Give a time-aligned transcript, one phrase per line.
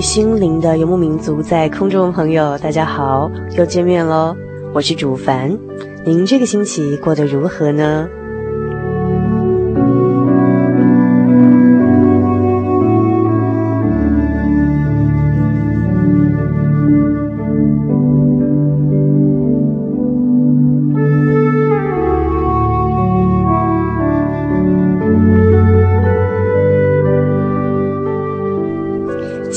[0.00, 4.36] 心灵的游牧民族，在空中朋友，大家好，又见面喽！
[4.72, 5.58] 我是主凡，
[6.04, 8.08] 您这个星期过得如何呢？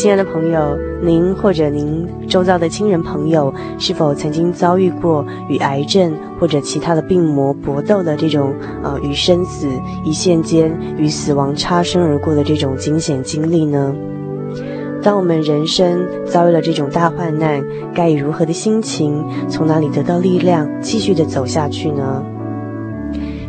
[0.02, 8.52] 亲爱的朋友，您或者您周遭的亲人朋友，是否曾经遭遇过与癌症或者其他的病魔搏斗的这种
[8.82, 9.68] 呃与生死
[10.04, 13.94] 一线间与死亡擦身而过的这种惊险经历呢？
[15.04, 17.64] 当我们人生遭遇了这种大患难，
[17.94, 22.24] 该以如何的心情，从哪里得到力量，继续的走下去呢？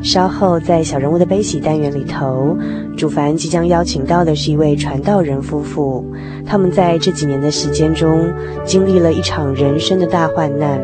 [0.02, 2.58] 稍后在小人物的悲喜单元里头，
[3.02, 6.06] 主凡即将邀请到的是一位传道人夫妇。
[6.46, 8.32] 他们在这几年的时间中，
[8.64, 10.80] 经历了一场人生的大患难。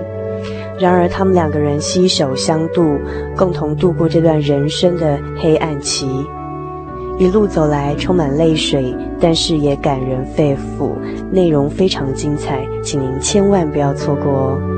[0.81, 2.99] 然而，他们两个人携手相度，
[3.37, 6.09] 共同度过这段人生的黑暗期。
[7.21, 10.97] 一路走来，充满泪水，但是也感人肺腑，
[11.31, 14.78] 内容非常精彩，请您千万不要错过哦。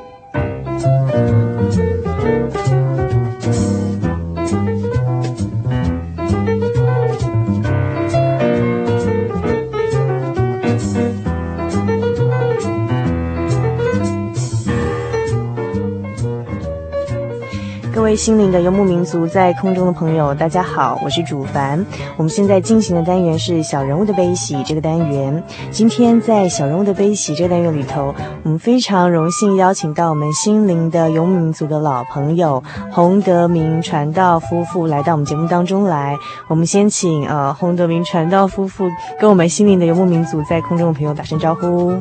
[18.21, 21.83] 心灵的游牧民族在空中的朋友，大家好，我是主凡。
[22.17, 25.43] 我们现在进行的单元是小人物的悲喜这个单元。
[25.71, 28.13] 今天在小人物的悲喜这个单元里头，
[28.43, 36.15] 我们非常荣幸邀请到我们心灵的游牧民族的老朋友洪德明传道夫妇来到我们节目当中来。
[36.47, 38.87] 我们先请呃洪德明传道夫妇
[39.19, 41.91] 跟我们心灵的游牧民族在空中的朋友打声招呼。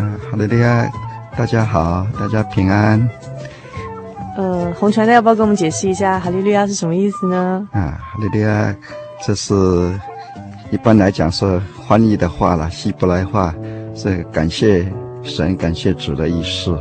[0.00, 0.90] 嗯，好的，大家
[1.36, 3.08] 大家好，大家平安。
[4.40, 7.68] 呃，洪传道要不要跟我们解释一下“哈利路亚”是什么意思呢？
[7.72, 8.74] 啊，哈利路亚，
[9.22, 9.54] 这是
[10.70, 13.54] 一般来讲是翻译的话了，希伯来话
[13.94, 14.90] 是感谢
[15.22, 16.74] 神、感谢主的意思。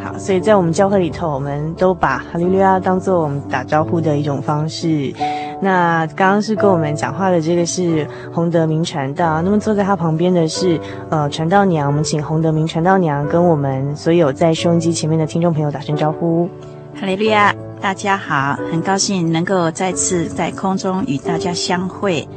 [0.00, 5.12] 好，所以在我们教会里头，我们都把哈利路亚当做我们打招呼的一种方式。
[5.60, 10.78] 那刚刚是跟我们讲话的这个是洪德明传道，那么坐在他旁边的是
[11.10, 11.86] 呃传道娘。
[11.86, 16.48] 我们请洪德明传道娘跟我们所有在收音机前面的听众朋友打声招呼。
[16.94, 22.28] 哈利路亚，大家好，很高兴能够再次在空中与大家相会。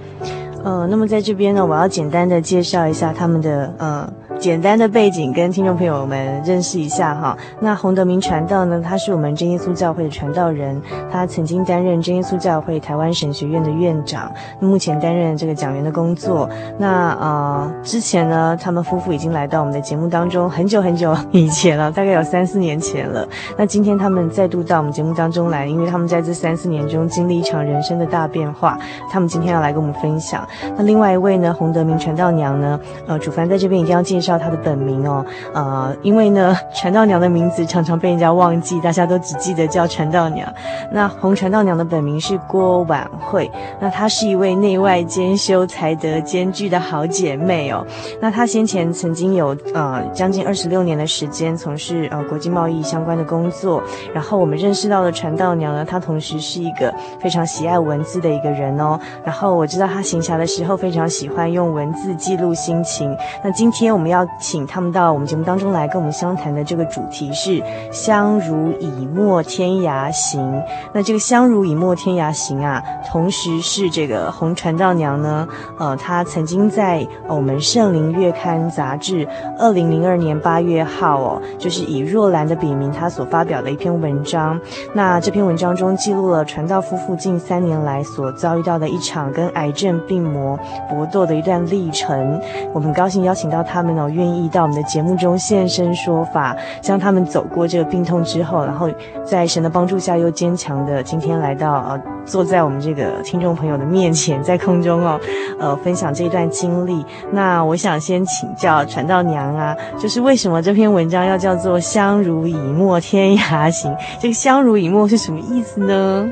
[0.63, 4.13] 呃，那么在这边呢，我要简单的介绍一下他们的呃。
[4.39, 7.37] 简单的背景跟听众朋友们认识一下哈。
[7.59, 10.79] 那洪德明传道呢，他是我们真耶稣教会的传道人，
[11.11, 16.47] 他曾经担任真耶稣教会台湾神学院的院长，目前担任这个讲员的工作。
[16.77, 23.27] 那呃，之前呢，他们夫妇已经来到我们的节目当中很久很久以前了，大概有三四年前了。
[23.57, 28.77] 那今天他们再度到我们节目当中来，因为他们在这三四年中经历一场人生的大变化，
[29.11, 30.47] 他们今天要来跟我们分享。
[30.77, 34.26] 那另外一位呢，洪德明传道娘呢，呃，主凡在这边一定要介绍。
[34.27, 40.53] 叫他的本名哦，呃，因为呢，传道娘的名字常常被人家忘记，大家都只记得叫传道娘。
[40.91, 47.87] 那红传道娘的本名是郭婉慧，那她是一位内外兼修、才德兼具的好姐妹哦。
[48.19, 53.81] 那她先前曾经有呃将近二十六年的时间从事呃国际贸易相关的工作，
[54.13, 58.99] 然后我们认识到的传道娘呢，她同时是一个非常喜爱文字的一个人哦。
[59.23, 63.15] 然后我知道她行侠的时候非常喜欢用文字记录心情。
[63.41, 64.16] 那今天我们要。
[64.17, 67.61] 要请他们到我们节目当中来跟我们相谈的这个主题是
[67.93, 70.61] “相濡以沫天涯行”。
[70.91, 75.47] 那这个“相濡以沫天涯行”啊，同时是这个洪传道娘呢，
[75.77, 79.27] 呃，她曾经在我们《圣灵月刊》杂志
[79.59, 84.59] 二零零二年八月号哦，就是以若兰的笔名，她所发表的一篇文章。
[84.93, 90.57] 那这篇文章中记录了传道夫妇近三年来所遭遇到的一场跟癌症病魔
[90.89, 92.41] 搏斗的一段历程。
[92.73, 94.06] 我们很高兴邀请到他们哦。
[94.09, 98.89] 愿意到我们的节目中现身说法，将他们走过这个病痛之后，然后
[99.23, 105.19] 在神的帮助下又坚强的今天来到呃，坐在我们这个听众朋友的面前，在空中哦，
[105.59, 107.05] 呃，分享这一段经历。
[107.31, 113.95] 那我想先请教传道娘啊，就是为什么这篇文章要叫做“相濡以沫天涯行”？
[114.19, 116.29] 这个“相濡以沫”是什么意思呢？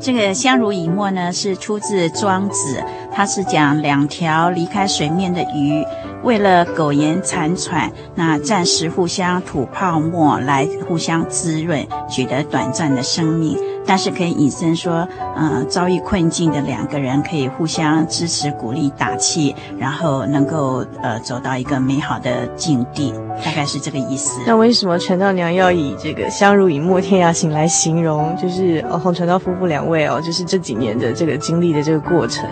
[0.00, 5.84] 这个“相濡以沫”呢，是出自庄子，它是讲两条离开水面的鱼。
[6.24, 13.58] 为了苟延残喘，那暂时互相吐泡沫来互相滋润，取得短暂的生命。
[13.86, 15.06] 但是可以引申说，
[15.36, 23.12] 呃，遭遇困境的两个人可以互相支持、鼓励、打气，然后能够呃走到一个美好的境地，
[23.44, 24.40] 大概是这个意思。
[24.46, 32.48] 那为什么传道娘要以这个“相濡以沫天涯行”来形容，就是哦洪传道夫妇两位哦，就是这几年的这个经历的这个过程？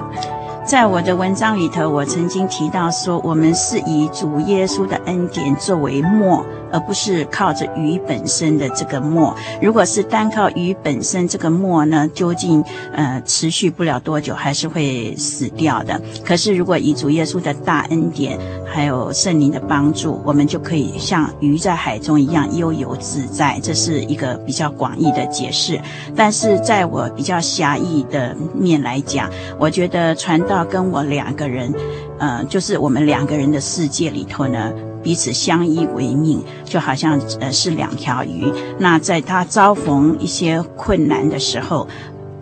[0.64, 6.47] 在我的文章里头，我曾经提到说，我们是以主耶稣的恩典作为末。
[6.73, 9.37] 而不是靠着鱼本身的这个沫。
[9.61, 16.01] 如果是单靠鱼本身这个沫呢，究竟呃持续不了多久，还是会死掉的。
[16.25, 23.61] 可是如果以主耶稣的大恩典，还有圣灵的帮助，我们就可以像鱼在海中一样悠游自在。
[23.63, 25.79] 这是一个比较广义的解释。
[26.17, 31.73] 但是在我比较狭义的面来讲，我觉得传道跟我两个人，
[32.19, 34.73] 呃，就是我们两个人的世界里头呢。
[35.03, 38.53] 彼此相依为命，就好像呃是两条鱼。
[38.79, 41.87] 那在他遭逢一些困难的时候，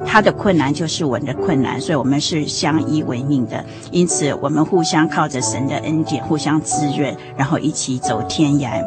[0.05, 3.65] 他的困难就是我的困难，所以我们是相依为命的。
[3.91, 8.83] 因此，我们互相靠着神的恩典，互相滋润，然后一起走天涯。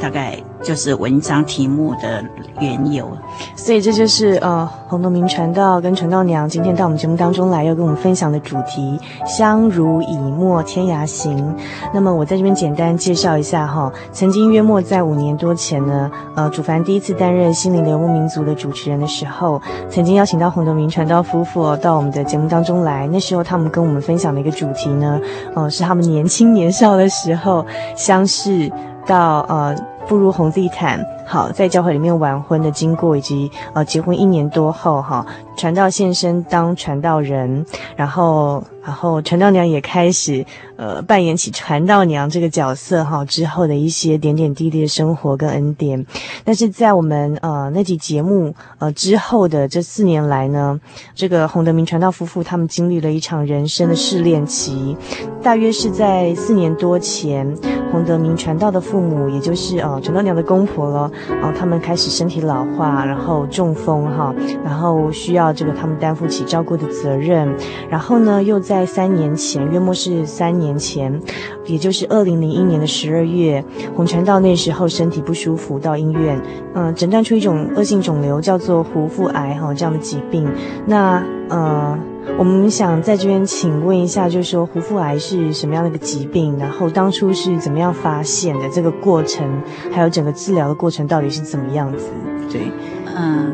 [0.00, 2.22] 大概就是文章题目的
[2.60, 3.08] 缘由，
[3.56, 11.54] 所以这就是呃洪德明传道跟传道娘今天到我们节目当中来要跟我们分享的主题“相濡以沫天涯行”。
[11.92, 23.06] 那么我在这边简单介绍一下哈，曾经约莫在五年多前呢，呃主凡第一次担任心灵的游牧民族的主持人的时候，曾经邀请到洪德明传道夫妇到我们的节目当中来。
[23.08, 25.20] 那时候他们跟我们分享的一个主题呢，
[25.54, 27.64] 呃是他们年轻年少的时候
[27.96, 28.70] 相识。
[29.06, 29.74] 到呃
[30.06, 35.26] 步入红地毯，好，在教会里面完婚的经过，以及呃结婚一年多后哈，
[35.56, 37.64] 传道现身当传道人，
[37.96, 38.62] 然后。
[38.84, 40.44] 然后传道娘也开始，
[40.76, 43.24] 呃，扮演起传道娘这个角色哈。
[43.24, 46.04] 之后的一些点点滴滴的生活跟恩典，
[46.44, 50.78] 但是在我们呃那集节目呃之后的这四年来呢，
[51.14, 54.94] 这个洪德明传道夫妇他们经历了一场人生的试炼期，
[55.42, 57.56] 大约是在四年多前，
[57.90, 67.54] 洪德明传道的父母，也就是呃传道娘的公婆了，然后他们开始身体老化，然后中风哈，然后需要这个他们担负起照顾的责任，
[67.90, 68.84] 然后呢又在。
[68.94, 71.20] 三年前，约莫是三年前，
[71.66, 73.64] 也就是二零零一年的十二月，
[73.96, 76.40] 洪传道那时候身体不舒服，到医院，
[76.74, 80.48] 嗯、诊断出一种恶性肿瘤，叫做胡腹癌哈，这样的疾病。
[80.86, 81.98] 那呃，
[82.38, 86.58] 我们想在这边请问一下，就是说胡腹癌是什么样的一个疾病？
[86.58, 88.68] 然后当初是怎么样发现的？
[88.70, 89.62] 这个过程，
[89.92, 92.06] 还有整个治疗的过程到底是怎么样子？
[92.50, 92.70] 对，
[93.16, 93.52] 嗯。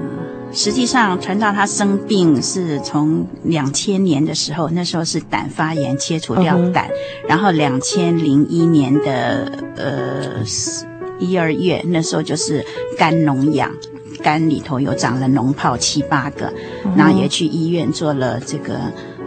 [0.52, 7.28] 实际上，传道他生病是从两千年的时候，那时候是胆发炎，切除掉胆，uh huh.
[7.28, 10.44] 然后两千零一年的呃
[11.20, 12.66] 一二月，那时候就是
[12.98, 13.70] 肝脓疡，
[14.22, 16.52] 肝里头有长了脓泡七八个，
[16.96, 18.78] 然后也去医院做了这个。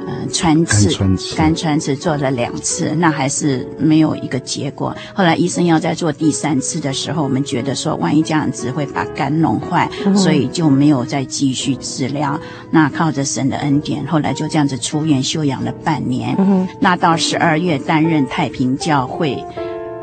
[0.06, 0.90] 嗯，穿刺
[1.34, 4.94] 肝穿刺做了两次，那还是没有一个结果。
[5.14, 12.38] 后来医生要再做第三次的时候，我们觉得说，万一这样子会把肝弄坏，嗯、所以就没有再继续治疗。
[12.70, 16.36] 那靠着神的恩典，后来就这样子出院休养了半年。
[16.38, 19.42] 嗯、那到十二月担任太平教会，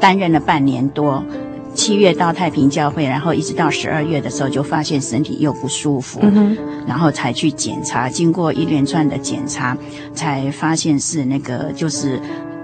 [0.01, 1.23] 担任了半年多。
[1.75, 8.09] 七月到太平教会，然后一直到十二月的时候，就发现身体又不舒服，嗯、然后才去检查。
[8.09, 9.77] 经过一连串的检查，
[10.15, 12.21] 才发现是那个就是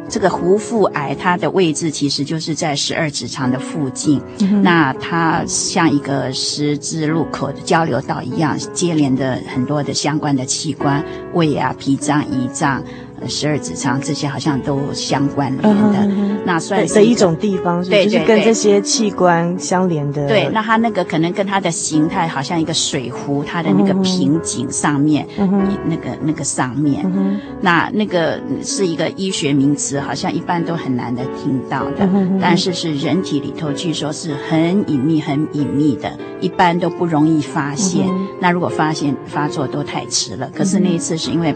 [0.08, 4.20] 这个胡腹癌，它的位置其实就是在十二指肠的附近。
[4.40, 12.82] 嗯、那它像一个十字路口的交流道一样，接连的很多的相关的器官，胃啊、脾脏、胰脏。
[13.26, 16.38] 十二指肠这些好像都相关联的，uh.
[16.44, 20.28] 那算是的一种地方是，是就是跟这些器官相连的。
[20.28, 25.49] 对，那它那个可能跟它的形态好像一个水壶，它的那个瓶颈上面，uh.
[25.87, 27.40] 那个那个上面，uh.
[27.62, 32.38] 那那个是一个医学名词，好像一般都很难的听到的，uh.
[32.38, 38.06] 但是是人体里头据说是很隐秘、很隐秘的，一般都不容易发现。
[38.06, 38.26] Uh.
[38.42, 40.50] 那如果发现发作都太迟了。
[40.54, 41.54] 可是那一次是因为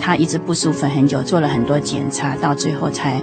[0.00, 1.01] 他一直不舒服很。
[1.08, 3.20] 有做了很多检查，到最后才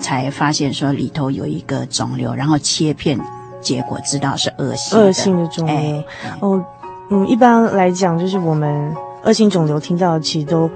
[0.00, 3.18] 才发现说里头有一个肿瘤，然后切片，
[3.60, 4.98] 结果知道是恶性。
[4.98, 5.74] 恶性的肿瘤。
[5.74, 6.04] 哎、
[6.40, 6.64] 哦，
[7.10, 10.68] 嗯，一般来讲，就是我们恶性肿瘤听到其实都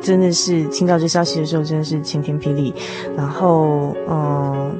[0.00, 2.72] 真的是听到这消息的时候，真的是晴天霹雳。
[3.16, 4.76] 然后，嗯，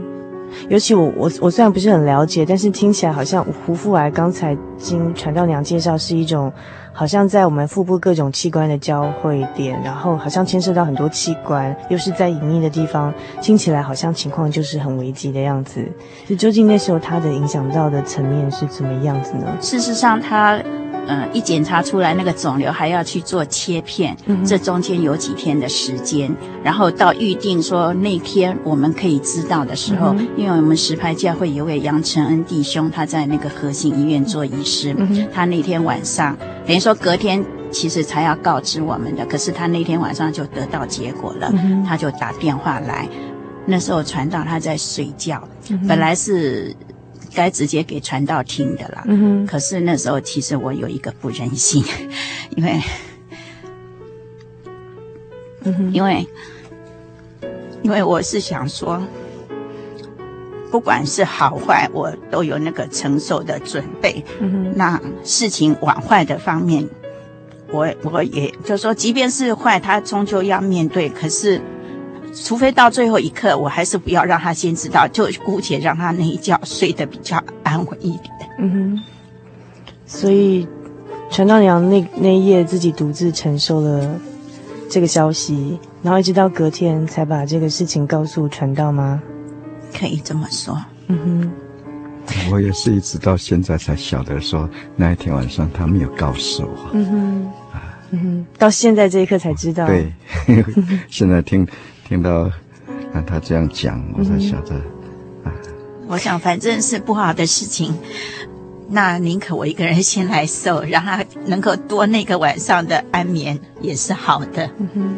[0.69, 6.53] 尤其我我我虽然不是很了解，但是听起来好像胡腹癌，刚才经传道娘介绍是一种。
[6.91, 15.87] 好像在我们腹部各种器官的交汇点，然后好像牵涉到很多器官，又是在隐秘的地方，听起来好像情况就是很危急的样子。
[16.27, 19.47] 就究竟那时候它的影响到的层面是怎么样子呢？
[19.61, 20.61] 事实上，它。
[21.09, 26.31] 嗯，一检查出来那个肿瘤还要去做切片，嗯、哼这中间有几天的时间，
[26.63, 36.37] 然后到预定说那天我们可以知道的时候，嗯、因为我们石牌教会有位杨承恩弟兄，他在那个和信医院做医师，嗯、他那天晚上
[36.67, 43.09] 等于说隔天其实才要告知我们的，可是他那天晚上就得到结果了，嗯、他就打电话来，
[43.65, 46.77] 那时候传到他在睡觉，嗯、本来是。
[47.35, 51.85] 该直接给传道听的啦，嗯、可是那时候其实我有一个不忍心，
[52.57, 52.81] 因为，
[55.65, 56.27] 嗯、因为，
[57.83, 59.03] 因为我是想说，
[60.71, 64.25] 不管是好坏，我都有那个承受的准备。
[64.41, 66.89] 嗯、那事情往坏的方面，
[67.71, 71.09] 我我也就说，即便是坏，他终究要面对。
[71.09, 71.61] 可是。
[72.45, 78.31] 除非到最后一刻，我还是不要让他先知道，就姑且让他那一觉睡得比较安稳一点。
[78.59, 79.03] 嗯哼。
[80.07, 80.67] 所以，
[81.31, 84.19] 传道娘那那一夜自己独自承受了
[84.89, 89.21] 这个消息，然后一直到隔天才把这个事情告诉传道吗？
[89.99, 90.77] 可以这么说。
[91.09, 91.53] 嗯哼。
[92.51, 96.91] 我也是一直到现在才晓得说，那一天晚上他没有告诉我。
[96.93, 97.45] 嗯哼。
[97.73, 97.99] 啊。
[98.11, 98.47] 嗯哼。
[98.59, 99.87] 到现在这一刻才知道。
[99.87, 100.11] 对。
[101.09, 101.67] 现在听。
[102.09, 102.51] 听到，
[103.13, 104.75] 那他这样讲，我才晓得。
[105.45, 105.53] 嗯、啊，
[106.07, 107.95] 我想反正是不好的事情，
[108.89, 114.71] 那宁可我一个人先来受，让他能够多那个晚上的安眠也是好的。
[114.79, 115.15] 嗯哼，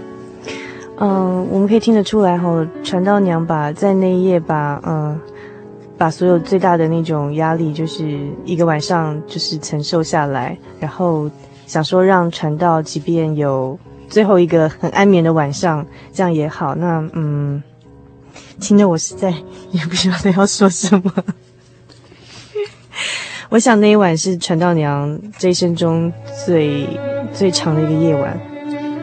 [0.98, 5.20] 嗯、呃，我们可以听得出来哈，传道娘把在那一夜把嗯、呃、
[5.96, 11.30] 把所有最大的那种压力，就是一个晚上就是承受下来，然后
[11.68, 13.78] 想说让传道，即便有
[14.10, 16.74] 最后一个很安眠的晚上，这样也好。
[16.74, 17.62] 那嗯，
[18.60, 19.32] 听得我实在
[19.70, 21.10] 也不晓得要说什么。
[23.48, 26.12] 我想那一晚是传道娘这一生中
[26.44, 26.86] 最
[27.32, 28.38] 最长的一个夜晚。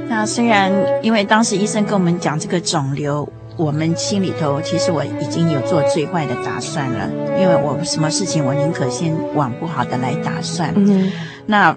[0.10, 0.72] 那虽然
[1.02, 7.10] 因为当时医生跟我们讲这个肿瘤，我们心里头其实我已经有做最坏的打算了，
[7.40, 10.74] 因为我什么事情我宁可先往不好的来打算。
[10.78, 11.12] 嗯，
[11.46, 11.76] 那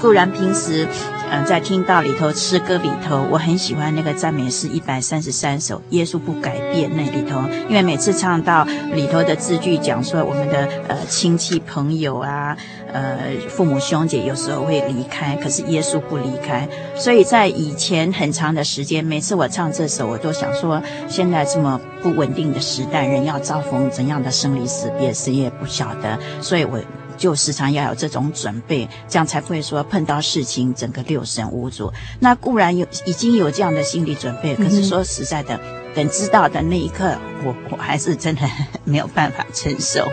[0.00, 0.88] 固然平时。
[1.32, 12.56] 嗯，在听到里头诗歌里头，我很喜欢那个赞美诗一百三十三首《耶稣不改变》那里头，因为每次唱到里头的字句讲说我们的呃亲戚朋友啊，
[12.92, 13.16] 呃
[13.48, 16.68] 父母兄姐有时候会离开，可是耶稣不离开。
[16.96, 26.18] 所以在以前很长的时间，每次我唱这首，我都想说，现在这么不稳定的时代，人要遭逢怎样的生离死别，谁也不晓得。
[26.40, 26.80] 所以我。
[27.20, 31.92] 就时常要有这种准备，这样才不会说碰到事情整个六神无主。
[32.18, 38.40] 那固然有已经有这样的心理准备，可是说实在的，嗯、等知道的那一刻，我我还是真的
[38.84, 40.08] 没有办法承受。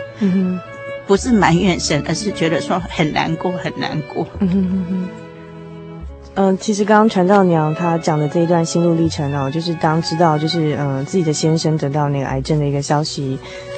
[1.06, 4.28] 不是埋怨神，而是觉得说很难过，很难过。
[4.40, 5.08] 嗯哼哼哼。
[6.40, 13.36] 嗯，其实刚刚传道娘她讲的这一段心路历程哦，就是当知道就是嗯自己的先生得到那个癌症的一个消息，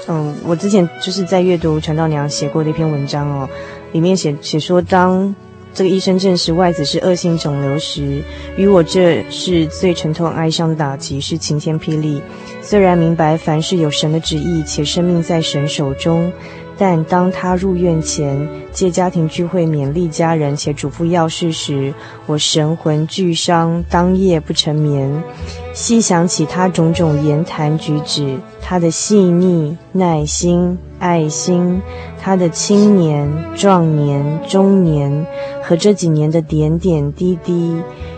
[0.08, 3.48] 嗯，我之前就是在阅读传道娘写过的一篇文章哦，
[3.92, 5.34] 里面写写说，当
[5.72, 8.22] 这个医生证实外子是恶性肿瘤时，
[8.58, 12.20] 于我这是最沉痛哀伤的打击，是晴天霹雳。
[12.60, 16.30] 虽然明白凡事有神的旨意，且生命在神手中。
[16.80, 21.92] 但当他入院前，借家庭聚会勉励家人且嘱咐要事时，
[22.24, 25.22] 我神魂俱伤，当夜不成眠。
[25.74, 31.82] 细想起他种种言谈举止，他的细腻、耐心、爱心，
[32.18, 35.26] 他的青年、壮年、中年
[35.62, 37.76] 和这几年的点点滴滴，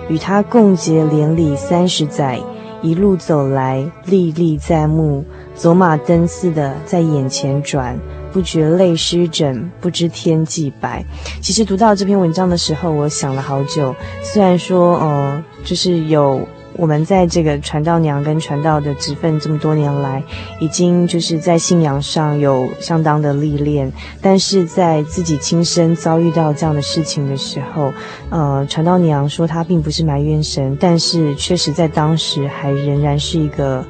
[0.09, 2.39] 与他共结连理三十载，
[2.81, 5.25] 一路走来，历历在目，
[5.57, 7.99] 走马灯似的在眼前转。
[8.33, 11.05] 不觉泪湿枕，不知天际白。
[11.41, 13.95] 其实读到这篇文章的时候，我想了好久。
[14.23, 16.41] 虽然说，呃，就是有
[16.75, 20.23] 我们在这个传道娘跟传道的职分这么多年来，
[20.61, 23.93] 已经就是在信仰上有相当的历练，
[24.23, 27.93] 但是在自己亲身遭遇到这样的事情的时候，
[28.31, 33.85] 呃，传道娘说她并不是埋怨神，但是确实在当时还仍然是一个。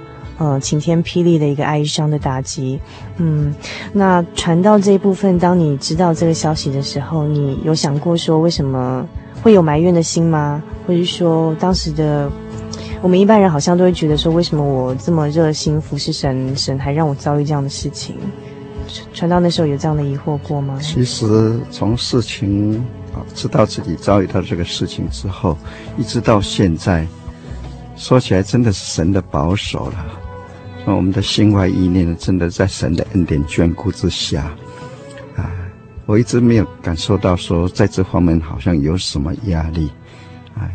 [0.45, 2.81] 嗯，晴天霹雳的一个哀伤的打击。
[3.19, 3.55] 嗯，
[3.93, 9.07] 那传到这一部分，当你知道这个消息的时候，你有想过说为什么
[9.41, 10.61] 会有埋怨的心吗？
[10.85, 12.29] 或者说当时的
[13.01, 18.17] 我们一般人好像都会觉得说，为什么我这么热心服侍神，神还让我遭遇这样的事情？
[19.15, 20.77] 传道那时候有这样的疑惑过吗？
[20.83, 25.57] 其实从事情啊，知道自己遭遇到这个事情之后，
[25.97, 27.07] 一直到现在，
[27.97, 30.22] 说起来真的是神的保守了。
[30.85, 34.53] 那我们的心怀意念真的在神的恩典眷顾之下，
[35.37, 35.55] 啊，
[36.07, 39.89] 我一直没有感受到说在这方面好像有什么压力，
[40.59, 40.69] 哎，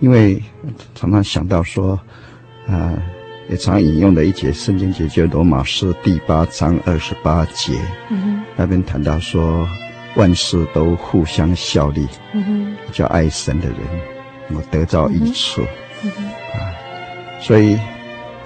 [0.00, 0.42] 因为
[0.94, 2.00] 常常想到说，
[2.66, 2.94] 啊，
[3.50, 7.74] 也常引用的一节圣经节，就罗马书第八章二十八节，
[8.08, 9.68] 嗯，那边谈到说
[10.16, 12.08] 万事都互相效力，
[12.90, 13.76] 叫爱神的人
[14.54, 16.56] 我得到益处，啊，
[17.38, 17.76] 所以。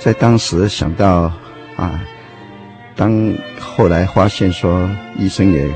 [0.01, 1.31] 在当时想到，
[1.77, 2.01] 啊，
[2.97, 5.69] 当后来发现说医生也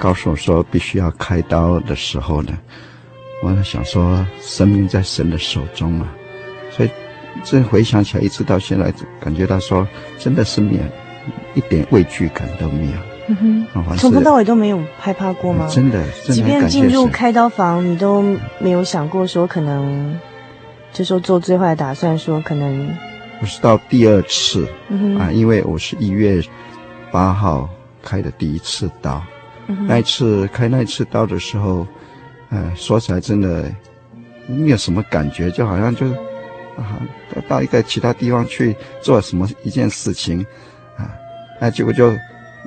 [0.00, 2.52] 告诉我说必须要开刀的时候呢，
[3.44, 6.08] 我想说生命在神的手中啊，
[6.72, 6.90] 所以
[7.44, 9.86] 这回想起来，一直到现在感觉到说
[10.18, 10.80] 真的是没有
[11.54, 12.92] 一点畏惧感都没有。
[13.28, 15.68] 嗯哼，从头到尾都没有害怕过吗？
[15.70, 18.22] 真的，真的即便进入开刀房，你都
[18.58, 20.18] 没有想过说可能，
[20.92, 22.88] 就说做最坏的打算，说可能。
[23.40, 26.42] 我是到第二次，嗯、啊，因为我是一月
[27.12, 27.68] 八号
[28.02, 29.22] 开的第一次刀，
[29.66, 31.86] 嗯、那一次开那一次刀的时候，
[32.48, 33.70] 呃，说起来真的
[34.46, 36.06] 没有什么感觉，就好像就
[36.76, 37.00] 啊
[37.46, 40.40] 到一个其他地方去做什么一件事情，
[40.96, 41.12] 啊，
[41.60, 42.14] 那结果就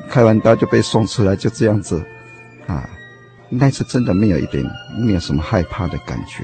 [0.08, 2.03] 开完刀就被送出来，就这样子，
[2.67, 2.88] 啊，
[3.49, 4.63] 那次真的没有一点
[4.99, 6.43] 没有什么害怕的感觉。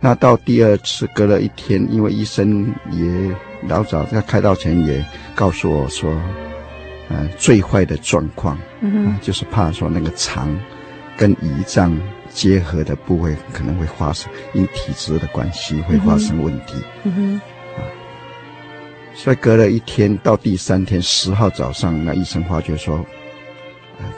[0.00, 3.34] 那到第二次隔了一天，因为医生也
[3.66, 5.04] 老早在开刀前也
[5.34, 6.10] 告诉我说，
[7.08, 10.56] 呃，最坏的状况，嗯哼、呃，就是怕说那个肠
[11.16, 17.40] 跟胰脏结合的部位可能会发生，因体质的关系会发生问题，嗯哼，
[17.76, 17.80] 啊，
[19.14, 23.04] 所以隔了一天，到第三天十号早上，那医生发觉说，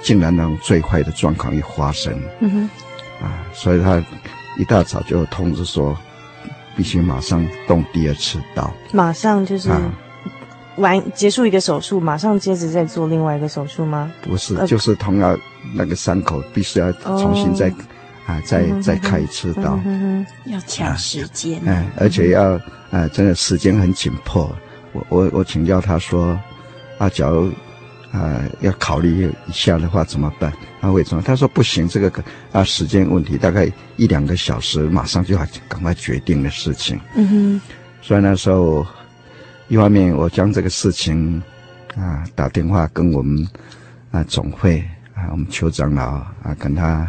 [0.02, 2.12] 竟然那种最坏的状况又发生。
[2.40, 2.70] 嗯哼。
[3.20, 4.00] 啊，所以他
[4.58, 5.96] 一大早就通知说，
[6.76, 8.70] 必须马上动第二次刀。
[8.92, 9.70] 马上就是
[10.76, 14.12] 完结束一个手术，马上接着再做另外一个手术吗？
[14.20, 15.38] 不是，就是同样
[15.74, 17.72] 那个伤口必须要重新再
[18.26, 19.78] 啊再再开一次刀。
[19.86, 21.60] 嗯哼，要抢时间。
[21.66, 24.50] 哎，而且要啊，真的时间很紧迫。
[24.92, 26.38] 我我我请教他说，
[26.98, 27.50] 啊，假如。
[28.18, 30.52] 啊，要考虑一下的话怎么办？
[30.80, 31.22] 啊，为什么？
[31.22, 32.12] 他说不行，这个
[32.50, 36.98] 啊时间问题，大概一两个小时，马上就要赶快决定的事情。
[37.14, 37.60] 嗯哼。
[38.02, 38.84] 所以那时候，
[39.68, 41.40] 一方面我将这个事情
[41.96, 43.46] 啊打电话跟我们
[44.10, 44.80] 啊总会
[45.14, 47.08] 啊我们邱长老啊跟他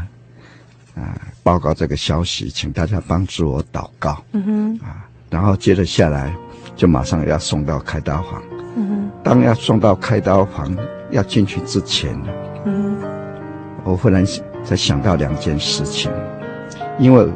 [0.94, 4.24] 啊报告这个消息，请大家帮助我祷告。
[4.34, 4.80] 嗯哼。
[4.86, 6.36] 啊，然后接着下来
[6.76, 8.40] 就马上要送到开刀房。
[9.22, 10.74] 当要送到开刀房
[11.12, 12.18] 要进去之前，
[12.66, 12.98] 嗯，
[13.84, 14.24] 我忽然
[14.64, 16.12] 才想到两件事情，
[16.98, 17.28] 因为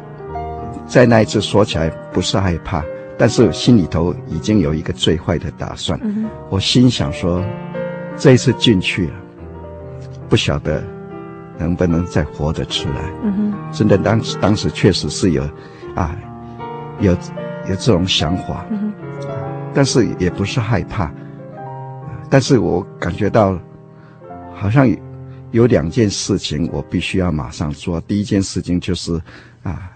[0.86, 2.84] 在那一次说起来不是害怕，
[3.18, 5.98] 但是心里头已经有一个最坏的打算。
[6.02, 7.42] 嗯，我心想说，
[8.16, 9.14] 这一次进去了，
[10.28, 10.82] 不晓得
[11.58, 13.00] 能不能再活得出来。
[13.22, 15.42] 嗯哼，真的当时当时确实是有
[15.94, 16.14] 啊，
[17.00, 17.12] 有
[17.68, 18.64] 有这种想法。
[18.70, 19.28] 嗯哼，
[19.72, 21.10] 但是也不是害怕。
[22.30, 23.56] 但是我感觉到，
[24.64, 24.90] 好像
[25.50, 28.00] 有两件事情我必须要马上做。
[28.00, 29.20] 第一件事情就是，
[29.62, 29.90] 啊，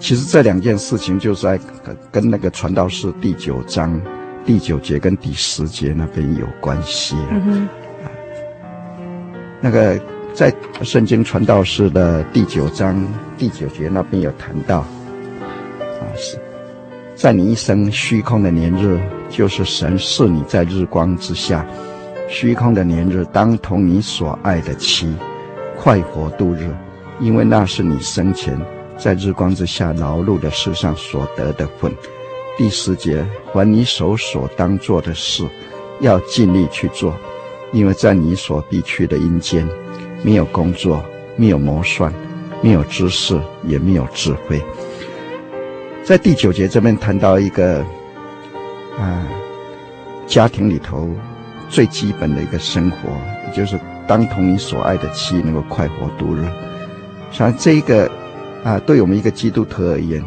[0.00, 1.56] 其实这两件事情就在
[2.10, 4.00] 跟那个传道士第九章
[4.44, 7.14] 第九节跟第十节那边有关系。
[7.30, 7.68] 嗯哼。
[9.60, 9.96] 那个
[10.34, 10.52] 在
[10.82, 13.00] 圣经传道士的第九章
[13.38, 16.36] 第九节那边有谈到，啊，是
[17.14, 18.98] 在你一生虚空的年日。
[19.30, 21.64] 就是神赐你在日光之下，
[22.28, 25.12] 虚空的年日，当同你所爱的妻，
[25.76, 26.70] 快活度日，
[27.20, 28.56] 因为那是你生前
[28.98, 31.90] 在日光之下劳碌的世上所得的份。
[32.58, 35.42] 第十节，还你手所当做的事，
[36.00, 37.16] 要尽力去做，
[37.72, 39.66] 因为在你所必去的阴间，
[40.22, 41.02] 没有工作，
[41.34, 42.12] 没有谋算，
[42.62, 44.62] 没有知识，也没有智慧。
[46.04, 47.84] 在第九节这边谈到一个。
[48.98, 49.24] 啊，
[50.26, 51.08] 家庭里头
[51.68, 52.96] 最基本的一个生活，
[53.54, 56.44] 就是当同你所爱的妻能够快活度日。
[57.30, 58.10] 像这一个
[58.64, 60.24] 啊，对我们一个基督徒而言，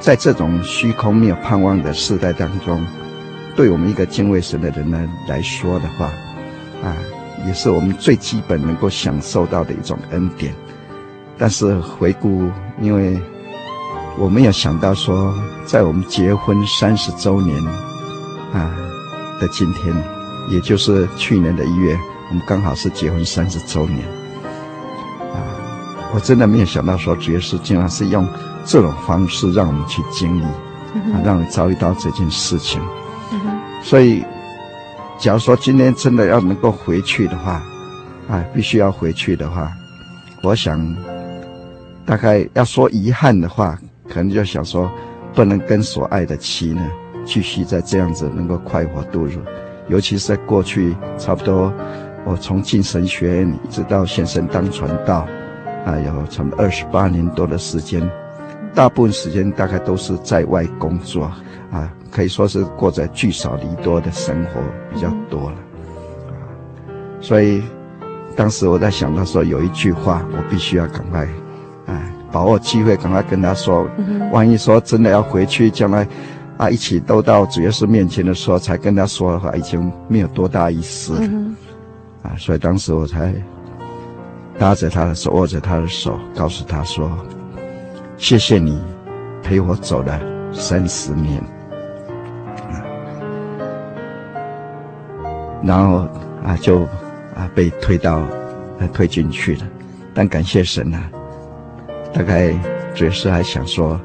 [0.00, 2.84] 在这种虚空没有盼望的时代当中，
[3.54, 6.06] 对我们一个敬畏神的人呢来说的话，
[6.82, 6.96] 啊，
[7.46, 10.54] 也是我们最基本能够享受到的一种恩典。
[11.38, 12.50] 但是回顾，
[12.80, 13.18] 因为。
[14.18, 15.34] 我没有想到说，
[15.66, 17.62] 在我们结婚三十周年
[18.50, 18.74] 啊
[19.38, 19.94] 的今天，
[20.48, 24.06] 也就是去年的一月，我们刚好是结婚三十周年
[25.32, 25.38] 啊！
[26.14, 28.26] 我真的没有想到说，主耶稣竟然是用
[28.64, 30.44] 这种方式让我们去经历，
[31.12, 32.80] 啊，让我们遭遇到这件事情。
[33.82, 34.24] 所以，
[35.18, 37.62] 假如说今天真的要能够回去的话，
[38.28, 39.72] 啊，必须要回去的话，
[40.42, 40.96] 我想
[42.04, 43.78] 大概要说遗憾的话。
[44.08, 44.88] 可能就想说，
[45.34, 46.80] 不能跟所爱的妻呢，
[47.24, 49.36] 继续在这样子能够快活度日，
[49.88, 51.72] 尤其是在过去差不多，
[52.24, 55.26] 我从进神学院一直到现身当传道，
[55.84, 58.08] 啊，有差不多二十八年多的时间，
[58.74, 61.24] 大部分时间大概都是在外工作，
[61.70, 64.60] 啊，可以说是过着聚少离多的生活
[64.92, 65.56] 比较多了，
[66.28, 66.34] 啊，
[67.20, 67.62] 所以
[68.34, 71.26] 当时我在想到说，有一句话我必须要赶快。
[72.32, 73.88] 把握机会，赶快跟他说。
[74.30, 76.06] 万一说真的要回去，将来
[76.56, 81.20] 啊一起都到主耶稣面前的时候，才跟他说的话，已经没有多大意思了。
[82.22, 83.34] 啊，所以当时我才
[84.58, 87.10] 搭着他的手，握着他的手，告诉他说
[88.16, 88.80] ：“谢谢你
[89.42, 90.20] 陪我走了
[90.52, 91.42] 三十年。”
[92.72, 92.82] 啊，
[95.62, 96.08] 然后
[96.42, 96.82] 啊就
[97.34, 99.62] 啊被推到啊推进去了，
[100.14, 101.10] 但感谢神啊。
[102.14, 102.50] 大概
[102.94, 104.00] 主耶稣还想说，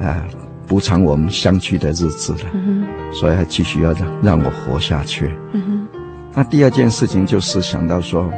[0.00, 0.26] 啊，
[0.68, 5.34] 补偿我们相聚的日子了，嗯、所以还继续要让让我活下去。
[5.52, 5.88] 嗯、
[6.34, 8.30] 那第二件事情就是想到说，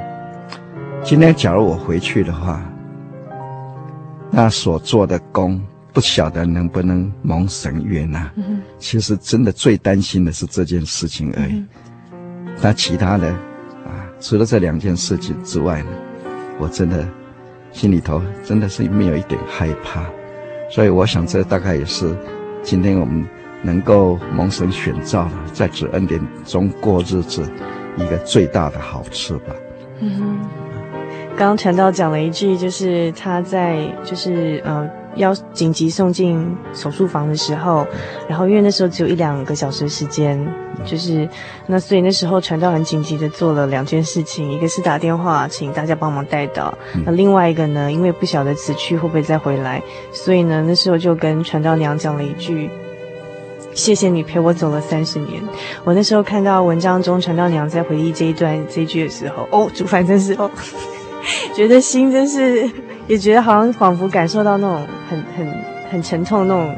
[1.02, 2.62] 今天假如我回去的话，
[4.30, 5.60] 那所做的工
[5.92, 8.30] 不晓得能不能蒙神悦纳。
[8.36, 11.54] 嗯、其实真的最担心的是这件事情而已。
[11.54, 11.68] 嗯、
[12.62, 13.28] 那其他的
[13.84, 15.88] 啊，除了这两件事情之外呢，
[16.58, 17.06] 我真的。
[17.72, 20.04] 心里头真的是没有一点害怕，
[20.70, 22.16] 所以我想这大概也是
[22.62, 23.26] 今天我们
[23.60, 27.42] 能够蒙神选召，在主恩典中过日子，
[27.96, 29.54] 一个最大的好处吧。
[29.98, 30.38] 嗯哼，
[31.36, 37.86] 刚刚传道讲了一句，就是他在就是呃要紧急送进手术房的时候，
[38.28, 40.38] 然后因为那时候只有一两个小时时间，
[40.84, 41.28] 就是
[41.66, 46.72] 那所以那时候传道很紧急的做了两件事情，一个是打电话请大家帮忙带到，
[47.04, 52.70] 那另外一个呢，因为不晓得此去会不会再回来，所以呢那时候就跟传道娘讲了一句。
[53.72, 55.40] 谢谢你陪我走了三十年。
[55.84, 60.50] 我那时候看到文章中传道娘在回忆这一段这一句的时候，哦，主凡真是哦，
[61.54, 62.68] 觉得心真是，
[63.10, 65.54] 也觉得好像仿佛感受到那种很很
[65.90, 66.76] 很沉痛那种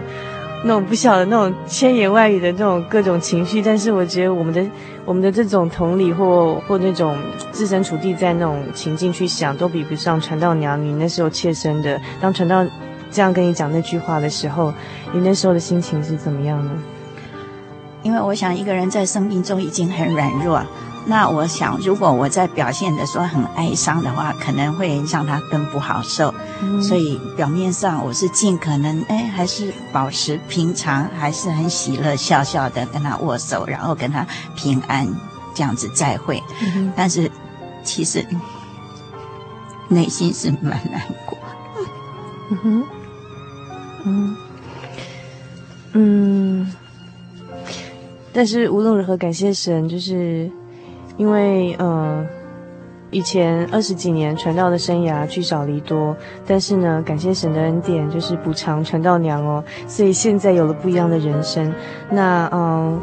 [0.64, 3.60] 那种不晓得那种千言万语的那种各种情绪。
[3.60, 4.64] 但是我觉得我们的
[5.04, 7.14] 我们的这种同理或或那种
[7.52, 12.64] 置身处地在那种情境去想，都比不上传道娘你那时候切身的当传道。
[13.10, 14.72] 这样跟你讲那句话的时候，
[15.12, 16.70] 你那时候的心情是怎么样呢？
[18.02, 20.62] 因为我想一个人在生命中已经很软弱，
[21.04, 26.32] 那我想如果我在表现的说很哀伤的话，可能会让他更不好受。
[26.62, 35.06] 嗯、所以表面上我是尽可能哎，还是保持平常，还是很喜乐笑笑的跟他握手，然后跟他平安
[35.54, 36.42] 这样子再会。
[36.76, 37.30] 嗯、但是
[37.82, 38.24] 其实
[39.88, 41.38] 内心是蛮难过。
[42.50, 42.84] 嗯哼。
[44.04, 44.36] 嗯
[45.92, 46.72] 嗯，
[48.32, 50.50] 但是无论如何，感谢神，就是
[51.16, 52.24] 因为呃，
[53.10, 61.72] 以前二十几年传道的生涯聚少离多，但是呢，感谢神的恩典，就是补偿传道娘哦，所以现在有了不一样的人生。
[62.10, 63.00] 那嗯，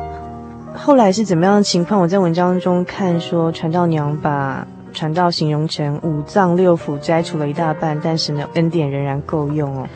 [0.75, 2.01] 后来是怎么样的情况？
[2.01, 9.87] 我在文章中看说，传道娘把传道形容成五脏六腑摘除了一大半，但是呢恩典仍然够用哦。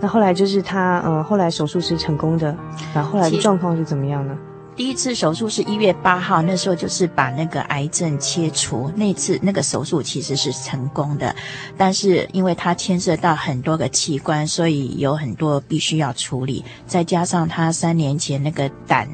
[0.00, 2.54] 那后来就是他，嗯，后来手术是成功的，
[2.94, 4.34] 然后后来的状况是怎么样呢？
[4.78, 11.34] 第一次手术是一月八号，那时候就是把那个癌症切除，那次那个手术其实是成功的，
[11.76, 19.08] 但是因为它牵涉到很多个器官，所以有很多必须要处理，再加上他三年前那个胆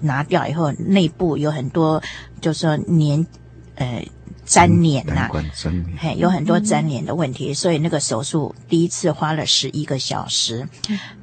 [0.00, 2.00] 拿掉以后，内部有很多，
[2.40, 3.26] 就是说粘，
[3.74, 4.04] 呃。
[4.48, 5.30] 粘连呐、啊，
[5.98, 10.66] 嘿，有很多粘连的问题，所以那个手术第一次花了十一个小时。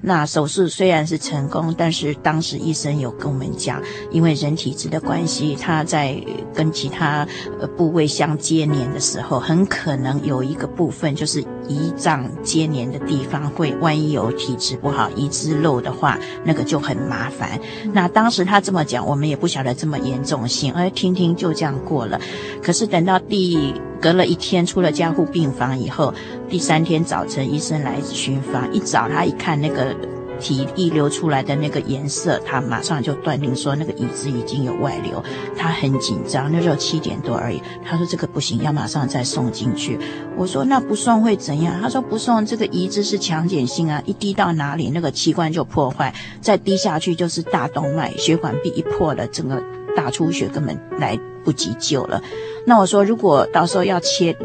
[0.01, 6.15] 那手术虽然是成功，但是当时医生有跟我们讲，因为人体质的关系，它在
[6.53, 7.27] 跟其他
[7.75, 17.59] 部位相接连的时候，很可能有一个部分就是胰脏接连的地方会，万一有体质不好移植漏的话，那个就很麻烦。
[17.91, 22.21] 那当时他这么讲，我们也不晓得这么严重性，而听听就这样过了。
[22.61, 26.13] 可是等到第隔了一天出了加护病房以后，
[26.49, 29.95] 第三天早晨医生来巡房，一早他一看那个
[30.39, 35.23] 体液流出来的那个颜色，他马上就断定说那个椅子已经有外流，
[35.57, 36.51] 他很紧张。
[36.51, 39.97] 那时候七点多而已，他说这个不行，要马上再送进去。
[40.35, 41.79] 我说那不送会怎样？
[41.81, 49.63] 他说不送，这个移植是强碱性啊，一滴到哪里那个器官就破坏，再滴下去就是大动脉血管壁一破了，整个
[49.95, 52.21] 大出血根本来不及救了。
[52.65, 54.35] 那我说，如果到时候要切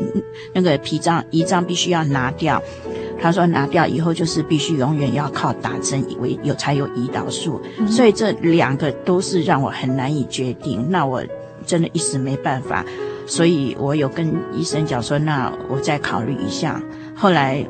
[0.53, 2.63] 那个脾脏、胰脏，必须要拿掉。
[3.21, 7.61] 他说拿掉以后，就是必须永远要靠打针，以为有才有胰岛素。
[7.79, 10.87] 嗯、所以这两个都是让我很难以决定。
[10.91, 11.23] 那我
[11.67, 12.85] 真的一时没办法，
[13.27, 16.81] 所以我有跟医生讲说，那我再考虑一下。
[17.15, 17.67] 后来。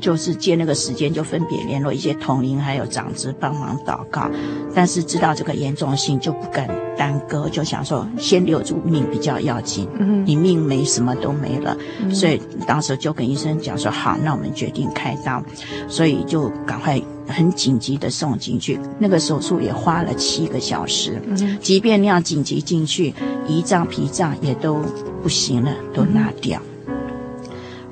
[0.00, 4.30] 就是借那个时间，就分别联络一些同龄还有长子帮忙祷告，
[4.74, 9.88] 但是知道这个严重性就不敢耽搁，就想说先留住命比较要紧。
[9.98, 15.42] 嗯，你命没什么都没了，嗯，所以当时就跟医生讲说好，那我们决定开刀，
[15.88, 18.78] 所以就赶快很紧急的送进去。
[18.98, 23.14] 那个手术也花了七个小时，嗯，即便那样紧急进去，
[23.48, 24.80] 胰脏脾脏也都
[25.22, 26.60] 不行了，都拿掉。
[26.60, 26.75] 嗯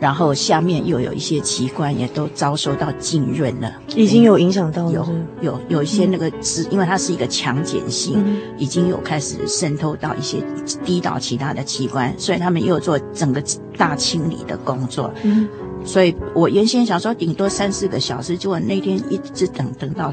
[0.01, 5.09] 然后下面又有一些器官也都遭受到浸润了，已经有影响到了，有
[5.41, 10.43] 有有一些那个是，因为它是一个强碱性，嗯，已经有开始渗透到一些
[10.85, 13.43] 低到其他的器官，所以他们又做整个
[13.79, 15.11] 大清理的工作。
[15.23, 15.49] 嗯，
[15.85, 20.13] 所以我原先想说顶多三四个小时，结果那天一直等等到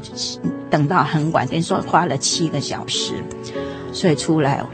[0.70, 3.14] 等到很晚，等于说花了七个小时，
[3.92, 4.64] 所以出来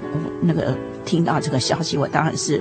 [0.40, 2.61] 那个听到这个消息，我当然是。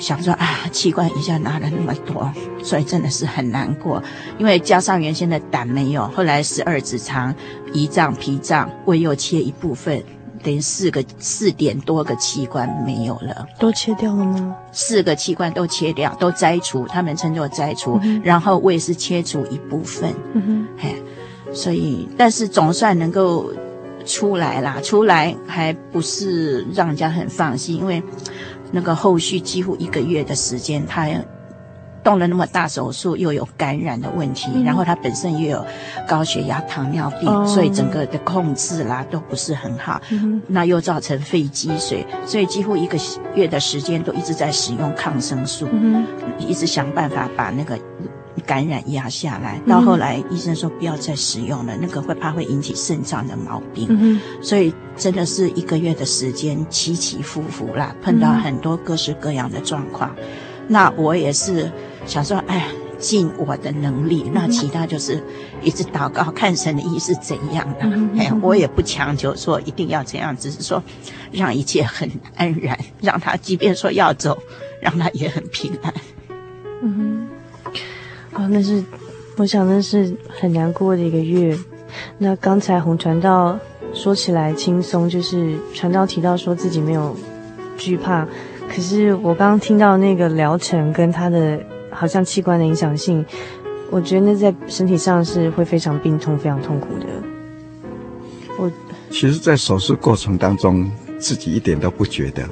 [0.00, 2.32] 想说啊，器官一下拿了那么多，
[2.64, 4.02] 所以真的是很难过。
[4.38, 7.34] 因为加上原先的胆没有，后来十二指肠、
[7.74, 10.02] 胰脏、脾脏、胃又切一部分，
[10.42, 13.46] 等于四个四点多个器官没有了。
[13.58, 14.56] 都切掉了吗？
[14.72, 18.00] 四个器官都切掉，都摘除，他们称作摘除。
[18.02, 20.14] 嗯、然后胃是切除一部分。
[20.32, 21.02] 嗯哼，嘿，
[21.52, 23.52] 所以，但是总算能够
[24.06, 28.02] 出来啦，出来还不是让人家很放心，因为
[28.70, 31.08] 那个后续几乎一个月的时间，他。
[32.02, 35.66] 动了那么大手术，又有感染的问题，嗯、然后他本身又有
[36.08, 40.00] 高血压、糖尿病，哦、所以整个的控制啦都不是很好。
[40.10, 42.98] 嗯、那又造成肺积水，所以几乎一个
[43.34, 46.06] 月的时间都一直在使用抗生素，嗯、
[46.38, 47.78] 一直想办法把那个
[48.50, 49.60] 感染压下来。
[49.68, 53.86] 到后来医生说不要再使用了，那个会怕会引起肾脏的毛病。
[53.90, 60.10] 嗯、所以真的是一个月的时间起起伏伏啦，碰到很多各式各样的状况。
[60.66, 61.70] 那我也是。
[62.06, 62.66] 想说，哎，
[62.98, 64.24] 尽我的能力。
[64.32, 65.22] 那其他就是
[65.62, 67.80] 一直祷告，看神的意是怎样的。
[67.82, 70.82] 嗯、哎，我也不强求说一定要怎样，只是说
[71.30, 74.36] 让一切很安然，让他即便说要走，
[74.80, 75.94] 让他也很平安。
[76.82, 77.28] 嗯
[78.32, 78.82] 哼，啊，那是
[79.36, 81.56] 我想那是很难过的一个月。
[82.18, 83.58] 那刚才洪传道
[83.92, 87.16] 说起来轻松，就是传道提到说自己没有
[87.76, 88.26] 惧怕，
[88.68, 91.60] 可是我刚刚听到那个疗程跟他的。
[91.92, 93.22] 好像器官的影响性，
[93.90, 97.06] 我觉得那在身体上是会非常病痛、非常痛苦的。
[98.56, 98.70] 我
[99.10, 100.88] 其实，在手术过程当中，
[101.18, 102.44] 自己一点都不觉得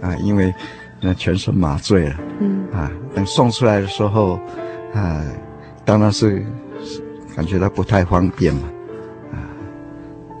[0.00, 0.54] 啊，因为
[1.00, 4.38] 那全身麻醉了，嗯啊，等送出来的时候
[4.94, 5.22] 啊，
[5.84, 6.44] 当然是
[7.36, 8.68] 感觉到不太方便嘛，
[9.32, 9.36] 啊，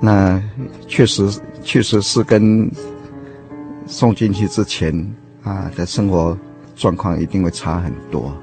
[0.00, 0.42] 那
[0.88, 1.28] 确实
[1.62, 2.70] 确实是跟
[3.86, 6.36] 送进去之前啊的生活。
[6.76, 8.36] 状况一定会差很多，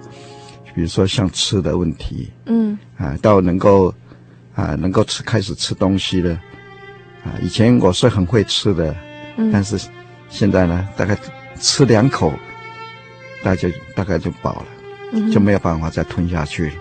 [0.74, 3.94] 比如说像吃的问题，嗯，啊，到能够，
[4.56, 6.32] 啊，能够吃开始吃东西了，
[7.26, 8.96] 啊，以前我是很会吃的，
[9.36, 9.78] 嗯，但是
[10.30, 11.14] 现在呢，大概
[11.60, 12.32] 吃两口，
[13.44, 14.81] 大概就大概就饱了，嗯，
[15.32, 16.74] 就没有办法再吞下去了。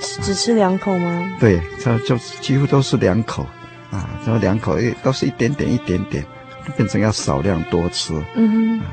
[0.00, 1.32] 只吃两口吗？
[1.38, 3.46] 对，这就几乎都是两口，
[3.90, 6.24] 啊，这两口诶都是一点点一点点，
[6.76, 8.78] 变成要少量多吃，嗯哼。
[8.80, 8.84] 啊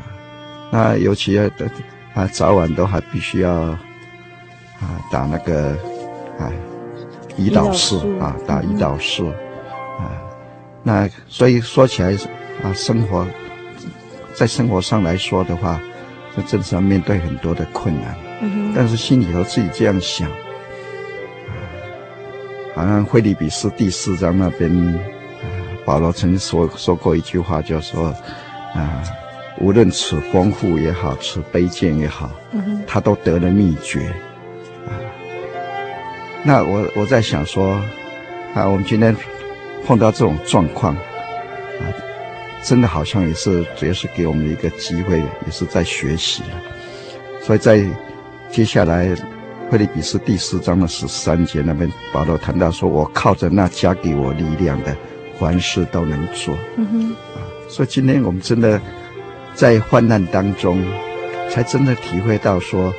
[0.71, 1.67] 那尤其要的
[2.13, 3.79] 啊，早晚都还必须要啊
[5.11, 5.71] 打那个
[6.37, 6.45] 啊
[7.39, 9.29] 胰岛素啊，打胰岛素
[9.97, 10.13] 啊。
[10.83, 12.13] 那所以说起来
[12.63, 13.25] 啊，生活
[14.35, 15.81] 在生活上来说的话，
[16.35, 18.15] 这真是要面对很多的困难。
[18.75, 20.37] 但是心里头自己这样想啊，
[22.75, 24.95] 好像腓立比斯第四章那边啊，
[25.85, 28.07] 保罗曾经说说过一句话，就说
[28.73, 29.03] 啊。
[29.61, 32.31] 无论此丰富也好，此卑贱也好，
[32.87, 33.99] 他都得了秘诀。
[34.87, 34.95] 啊，
[36.45, 37.73] 那我我在想说，
[38.55, 39.13] 啊，我们今天
[39.85, 41.83] 碰到这种状况，啊，
[42.63, 46.41] 真的好像也是，主要是给我们一个机会，也是在学习。
[47.41, 47.85] 所以在
[48.51, 49.15] 接下来，
[49.69, 54.95] 腓立比斯第四章的十三节那边，保罗谈到说：“我靠着那加给我力量的，
[55.39, 58.79] 凡事都能做。”嗯哼，啊，所以今天我们真的。
[59.55, 60.81] 在患难当中，
[61.49, 62.93] 才真的体会到说，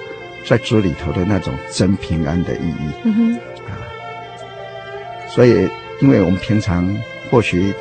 [0.46, 2.90] 在主里头的那种真平安的意义。
[3.04, 3.34] 嗯哼，
[3.64, 3.72] 啊，
[5.28, 5.70] 所以，
[6.02, 6.86] 因为我们平常
[7.30, 7.72] 或许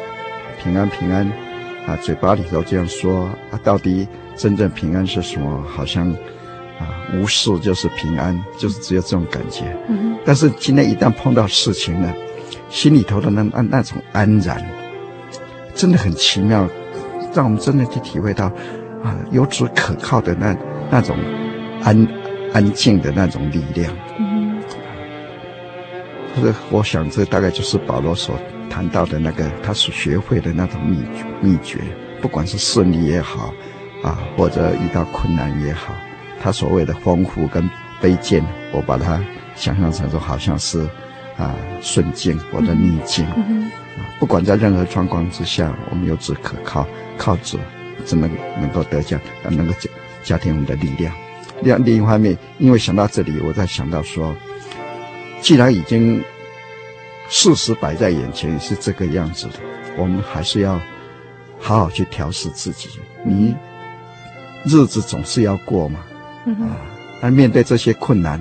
[0.63, 1.29] 平安平安，
[1.86, 5.62] 啊，嘴巴里头这样说，啊，到底真正平安是什么？
[5.67, 6.15] 好像
[6.79, 9.65] 啊，无事就是平安，就是只有这种感觉。
[9.87, 12.13] 嗯，但是今天一旦碰到事情呢，
[12.69, 14.65] 心里头的那那那种安然，
[15.75, 16.67] 真的很奇妙。
[17.31, 18.47] 让我们真的去体会到，
[19.03, 20.57] 啊，有主可靠的那
[20.89, 21.15] 那种
[21.83, 22.07] 安
[22.53, 23.93] 安静的那种力量。
[24.17, 24.59] 嗯，
[26.35, 28.35] 这个我想这大概就是保罗所
[28.67, 31.03] 谈到的那个他所学会的那种秘
[31.39, 31.79] 秘诀。
[32.19, 33.53] 不管是顺利也好，
[34.03, 35.93] 啊，或者遇到困难也好，
[36.41, 37.69] 他所谓的丰富跟
[38.02, 39.21] 卑贱，我把它
[39.56, 40.82] 想象成说好像是
[41.38, 43.25] 啊顺境或者逆境。
[43.36, 43.63] 嗯，
[43.97, 46.88] 啊，不管在任何状况之下，我们有只可靠。
[47.17, 47.60] 靠主，
[48.06, 49.89] 只能能够得奖，能够加
[50.23, 51.13] 加添我们的力量。
[51.62, 54.34] 另另一方面，因为想到这里，我在想到说，
[55.41, 56.23] 既然已经
[57.28, 59.56] 事实摆在眼前是这个样子的，
[59.97, 60.80] 我们还是要
[61.60, 62.88] 好好去调试自己。
[63.25, 63.54] 你
[64.63, 65.99] 日子总是要过嘛，
[66.55, 66.77] 啊，
[67.21, 68.39] 那面对这些困难，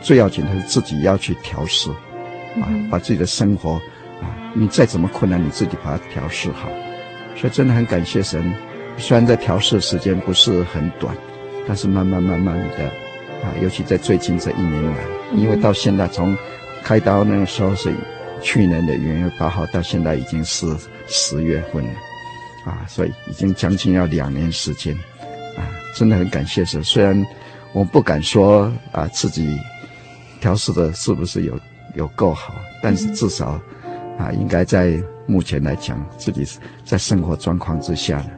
[0.00, 1.90] 最要紧的是自己要去调试，
[2.60, 3.72] 啊，把自己的生活
[4.20, 6.68] 啊，你再怎么困难，你自己把它调试好。
[7.36, 8.54] 所以真的很感谢神，
[8.96, 11.14] 虽然在调试时间不是很短，
[11.66, 12.84] 但是慢慢慢慢的，
[13.42, 14.94] 啊，尤其在最近这一年来，
[15.34, 16.36] 因为到现在从
[16.82, 17.92] 开刀那个时候是
[18.40, 20.66] 去年的元月八号，到现在已经是
[21.08, 21.92] 十月份了，
[22.66, 25.13] 啊，所以已经将近要两年时间，啊，
[25.94, 26.82] 真的很感谢神。
[26.82, 27.24] 虽然
[27.72, 29.58] 我不敢说啊自己
[30.40, 31.58] 调试的是不是有
[31.94, 33.58] 有够好，但是至少
[34.18, 36.46] 啊，应该在目前来讲，自己
[36.84, 38.30] 在生活状况之下呢，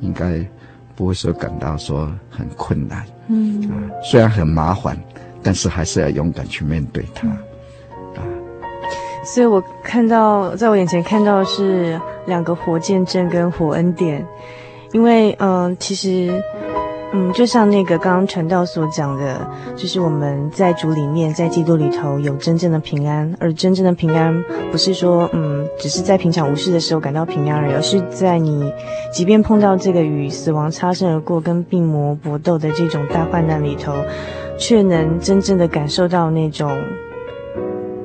[0.00, 0.44] 应该
[0.94, 3.04] 不会说感到说很困难。
[3.28, 4.96] 嗯啊，虽然很麻烦，
[5.42, 7.26] 但是还是要勇敢去面对它。
[7.28, 8.22] 啊，
[9.24, 14.24] 所以我看到，在我眼前看到的是两个活见证跟火恩典，
[14.92, 16.42] 因为嗯、呃，其实。
[17.16, 24.42] 嗯，就像那个刚刚传道所讲的，就是我们在主里面，在基督里头有真正的平安，而真正的平安
[24.72, 28.68] 不是说，嗯，只是在平常无事的时候感到平安而已，而是在你
[29.12, 33.92] 即便碰到这个与死亡擦身而过、跟病魔搏斗的这种大患难里头，
[34.58, 36.68] 却能真正的感受到那种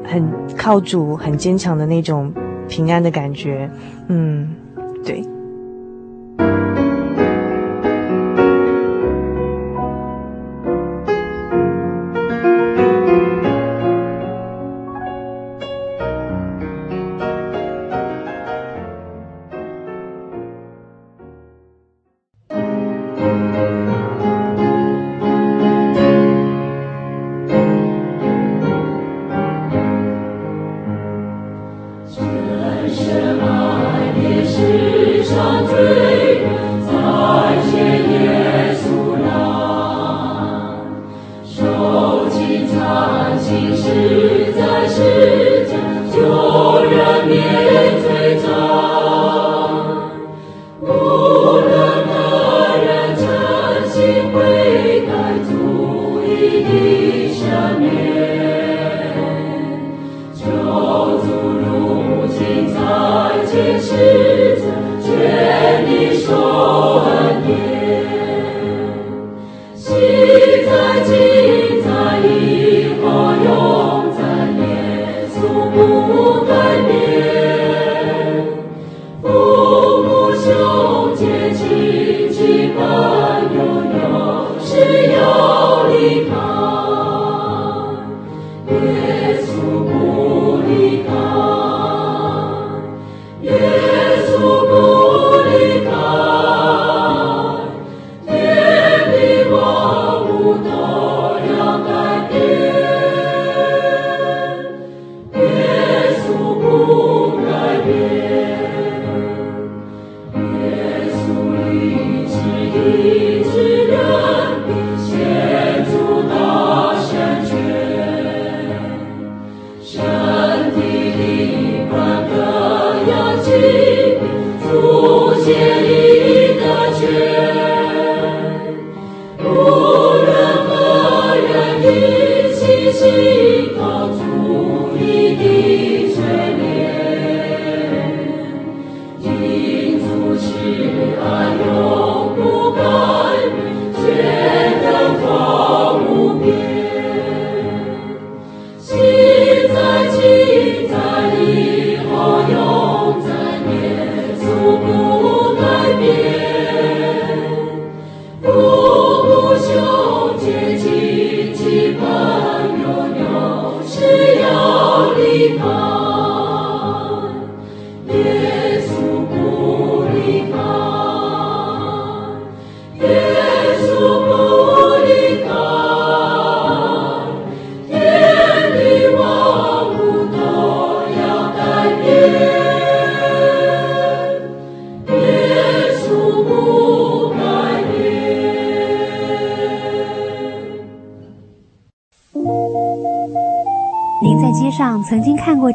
[0.06, 0.24] 很
[0.56, 2.32] 靠主、很坚强的那种
[2.68, 3.68] 平安的感觉。
[4.08, 4.48] 嗯，
[5.04, 5.24] 对。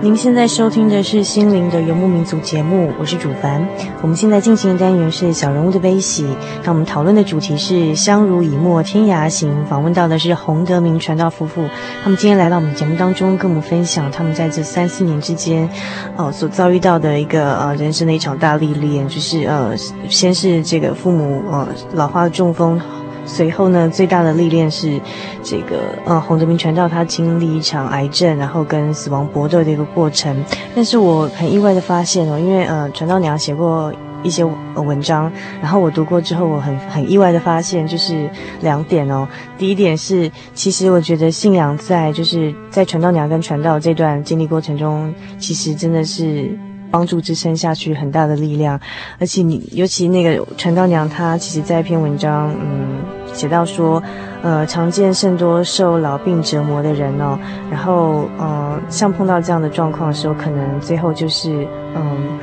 [0.00, 3.66] 您现在收听的是《心灵的游牧民族》节目，我是主凡。
[4.00, 6.24] 我们现在进行的单元是小人物的悲喜。
[6.62, 9.52] 那我们讨论的主题是“相濡以沫，天涯行”。
[9.66, 11.68] 访问到的是洪德明传道夫妇，
[12.04, 15.68] 他们今天来到我们节目当中，跟我们分享他们在这三四年之间，
[16.16, 19.76] 呃，所遭遇到的一个呃人生的一场大历练，就是呃，
[20.08, 22.80] 先是这个父母呃老花中风。
[23.28, 24.98] 随后呢，最大的历练是
[25.42, 30.34] 这个呃，洪德明传道他经历一场癌症，然后跟死亡搏斗的一个过程。
[30.74, 34.42] 但是我很意外的发现哦，因为呃，传道娘写过一些
[34.74, 38.28] 文章，然后我读过之后，我很很意外的发现，就是
[38.62, 39.28] 两点哦。
[39.56, 46.58] 第一点是，其实我觉得信仰在就是在传道娘跟传道这段经历过程中，其实真的是。
[46.90, 48.80] 帮助支撑下去很大的力量，
[49.20, 53.02] 而且你尤其那个传道娘，她其实在一篇文章，嗯，
[53.38, 54.02] 写到说，
[54.42, 57.38] 呃，常见甚多受老病折磨的人哦，
[57.70, 61.64] 然后，呃，像碰到这样的状况的时候，可能最后就是，
[61.94, 62.38] 嗯，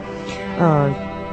[0.58, 0.90] 呃。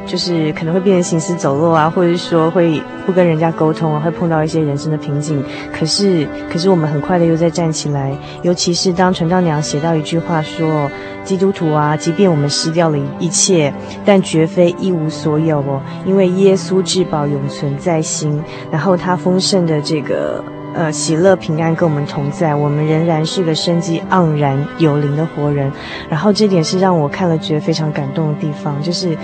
[0.07, 5.43] 就是可能会变成行尸走肉啊，或者是说会不跟人家沟通啊，会碰到一些人生的瓶颈。
[5.73, 8.13] 可是，可是我们很快的又再站起来。
[8.43, 10.91] 尤其是当传道娘写到一句话说
[11.25, 13.73] ：“基督徒啊，即便我们失掉了一切，
[14.05, 18.43] 但绝非一无所有哦，因为耶稣至宝永存在心。
[18.71, 20.43] 然后他丰盛的这个。”
[20.75, 25.71] 呃，喜乐平安跟我们同在，我们仍然是个生机盎然、有灵的活人。
[26.09, 29.15] 然后这点是让我看了觉得非常感动的地方，就是，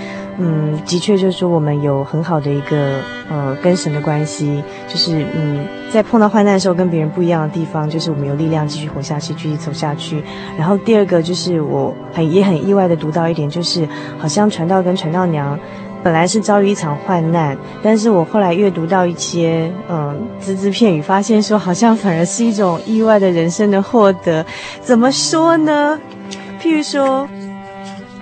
[0.41, 10.23] 嗯，的确就是说我们有很好的一个呃跟神的关系，就是嗯，在碰到患难的时候跟别人不一样的地方，就是我们有力量继续活下去，继续走下去。
[10.57, 13.87] 然后第二个就是我很也很意外的读到一点，就是
[14.17, 15.59] 好像传道跟传道娘。
[16.01, 24.45] 本来是遭遇一场患难，但是我后来阅读到一些嗯只字片语，发现说好像反而是一种意外的人生的获得。
[24.81, 25.99] 怎么说呢？
[26.61, 27.27] 譬如说，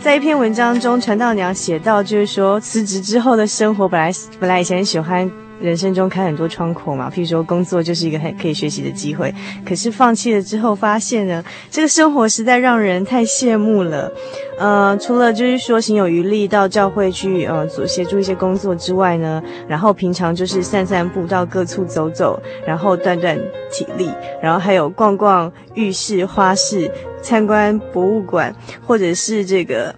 [0.07, 5.29] 在一篇文章中，传道娘写到，就是说辞职之后的生活，本来本来以前喜欢。
[5.59, 9.33] 人生中开很多窗口嘛，譬如说工作就是一个很可以学习的机会。
[9.65, 14.11] 可是放弃了之后，发现呢，这个生活实在让人太羡慕了。
[14.59, 23.37] 呃，除了就是说行有余力到教会去呃做协助一些工作之外呢，然后平常就是散散步到各处走走，然后锻锻
[23.71, 24.09] 体力，
[24.41, 26.91] 然后还有逛逛浴室、花市、
[27.21, 28.55] 参观博物馆，
[28.85, 29.93] 或者是这个。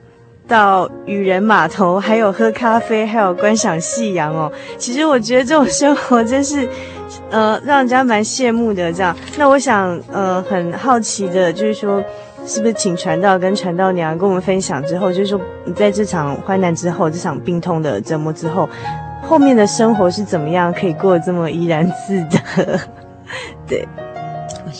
[0.49, 4.51] 到渔人码头，还有喝咖啡，还有观赏夕阳哦。
[4.77, 6.67] 其实我觉得这种生活真是，
[7.29, 8.91] 呃，让人家蛮羡慕的。
[8.91, 12.03] 这样，那我想，呃，很好奇的，就是说，
[12.45, 18.67] 是不是请传道跟传道娘跟我们分享之后，就是说，你在这场患难之后，这场病痛的折磨之后，
[19.21, 22.79] 后面的生活是怎么样，可以过得这么怡然自得？
[23.67, 23.87] 对。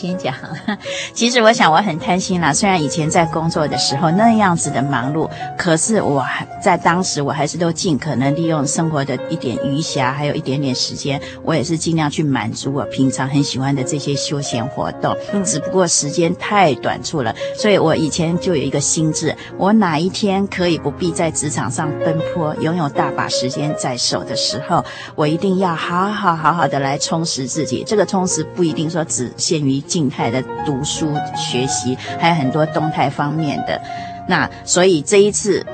[0.00, 0.34] 我先讲，
[1.12, 2.54] 其实我想我很贪心啦。
[2.54, 5.28] 虽然以前在工作的时候那样子的忙碌，
[5.58, 15.14] 可是我还在当时我还是都尽可能利用生活的一点余暇，还有一点点时间，我也是尽量去满足我平常很喜欢的这些休闲活动。
[15.34, 24.82] 嗯，只不过时间太短促了，所以我以前就有一个心智：我哪一天可以不必在职场上奔波，拥有大把时间在手的时候，
[25.14, 27.84] 我一定要好好好好的来充实自己。
[27.86, 29.78] 这个充实不一定说只限于。
[29.90, 33.82] 静态的读书学习，还有很多动态方面的。
[34.28, 35.66] 那所以这一次，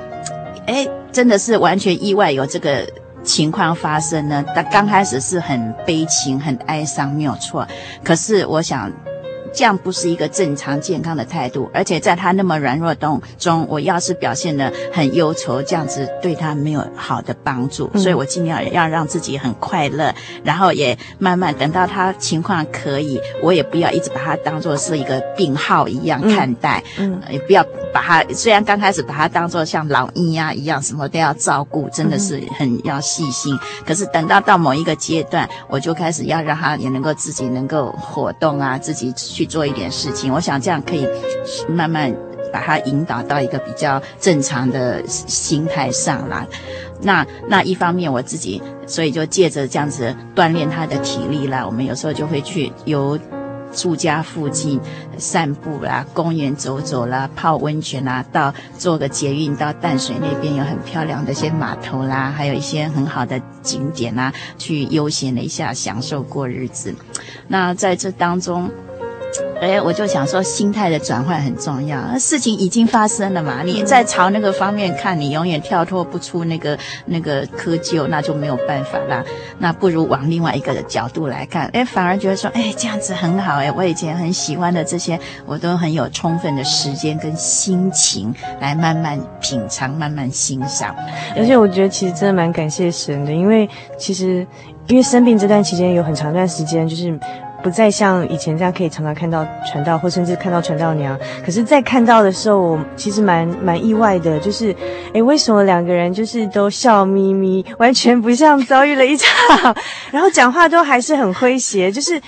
[0.67, 2.89] 哎，真的是完全意外有这个
[3.23, 4.43] 情况发生呢。
[4.55, 7.69] 他刚开始是很悲情、很哀伤，没有错。
[8.03, 8.91] 可是我想。
[9.57, 17.91] 这样不是一个正常健康的态度，而且在他那么软弱中中，我要是表现得很忧愁，这样子对他没有好的帮助。
[17.95, 33.55] 嗯、所以我尽量要让自己很快乐，然后也慢慢等到他情况可以，我也不要一直把他当做是一个病号一样看待，嗯，嗯也不要把他虽然刚开始把他当做像老鹰呀一样，什么都要照顾，真的是很要细心。
[33.55, 39.46] 嗯、可是等到到某一个阶段，我就开始要让他也能够自己能够活动啊，自己去。
[39.47, 41.07] 做一点事情，我想这样可以
[41.69, 42.15] 慢慢
[42.53, 46.47] 把他引导到一个比较正常的心态上来。
[47.03, 51.65] 那那一方面，我自己所以就借着这样子锻炼他的体力啦。
[51.67, 53.19] 我们有时候就会去由
[53.75, 54.81] 住家附近
[55.19, 66.95] 散步啦，公园走走啦，泡温泉啦，到坐个捷运到淡水那边有很漂亮的一些码头啦，还有一些很好的景点啦，去悠闲了一下，享受过日子。
[67.47, 68.71] 那在这当中。
[69.61, 71.99] 哎，我就想说，心态的转换很重要。
[72.19, 79.25] 事情已经发生了嘛，你再朝那个方面看，你永远跳脱不出那个那个窠臼，那就没有办法啦。
[79.59, 83.57] 那不如往另外一个的角度来看，哎，反而觉得说，哎，这样子很好。
[83.57, 90.95] 哎，我以前很喜欢的这些，我都很有充分的时间跟心情来慢慢品尝、慢慢欣赏。
[91.35, 93.69] 而且我觉得，其实真的蛮感谢神的，因为
[93.99, 94.47] 其实
[94.87, 97.19] 因为生病这段期间有很长一段时间就是。
[97.67, 101.19] 不再像以前这样可以常常看到传道，或甚至看到传道娘。
[101.45, 104.73] 可是，在看到的时候，我其实蛮蛮意外的，就是，
[105.13, 109.75] 诶，为什么两个人就是都笑眯眯，完全不像遭遇了一场，
[110.13, 112.23] 然后讲话都还是很诙谐，就是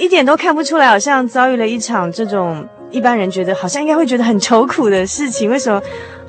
[0.00, 5.48] 一点都看不出来，好像遭遇了一场这种一般人觉得好像应该会觉得很愁苦的事情。
[5.48, 5.80] 为什么？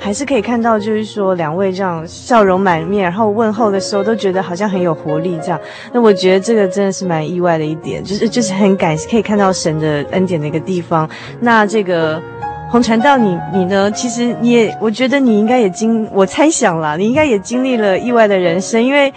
[0.04, 5.58] 还是可以看到，就是说两位这样笑容满面，然后问候的时候都觉得好像很有活力这样。
[5.93, 11.10] 那我觉得这个真的是蛮意外的一点，就是就是很感可以看到神的恩典的一个地方。
[11.39, 12.22] 那这个
[12.70, 13.89] 红传道你你呢？
[13.91, 19.14] 其实你也，我觉得你应该也经，我猜想啦，你应该也经历了意外的人生，因为。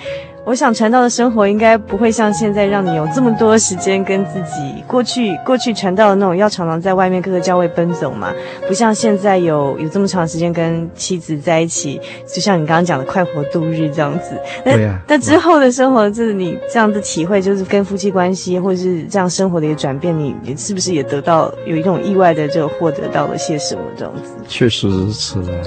[0.46, 8.32] 我想传道的生活应该不会像现在让你有这么多时间跟自己过去过去传道的那种要常常在外面各个教会奔走嘛，
[8.68, 12.00] 不像现在有有这么长时间跟妻子在一起，
[12.32, 14.40] 就像你刚刚讲的快活度日这样子。
[14.62, 15.00] 对呀。
[15.08, 24.30] 那之后的生活，就是你这样的体会，就是跟夫妻关系或者是这样生活的一个转变，你你是不是也得到有一种意外的这个获得到了些什么这样子？
[24.46, 25.58] 确实如此啊，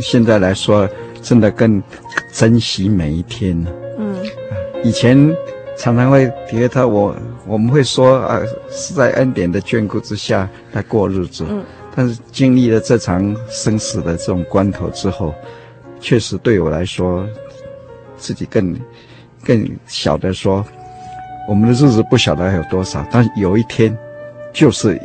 [0.00, 0.88] 现在来说，
[1.20, 1.82] 真的更
[2.32, 3.66] 珍惜每一天。
[4.82, 5.34] 以前
[5.76, 7.14] 常常会觉得我
[7.46, 11.44] 我们会说啊，是在恩典的眷顾之下来过日子。
[11.48, 11.62] 嗯。
[11.92, 15.34] 但是经历了这场生死的这种关头之后，
[16.00, 17.26] 确实对我来说，
[18.16, 18.78] 自己更
[19.44, 20.64] 更晓得说，
[21.48, 23.96] 我们的日子不晓得还有多少，但是有一天，
[24.52, 24.98] 就是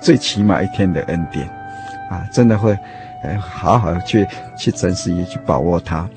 [0.00, 1.44] 最起码一天的恩典，
[2.08, 2.78] 啊，真的会，
[3.24, 4.24] 呃，好好去
[4.56, 6.08] 去珍惜，去把握它。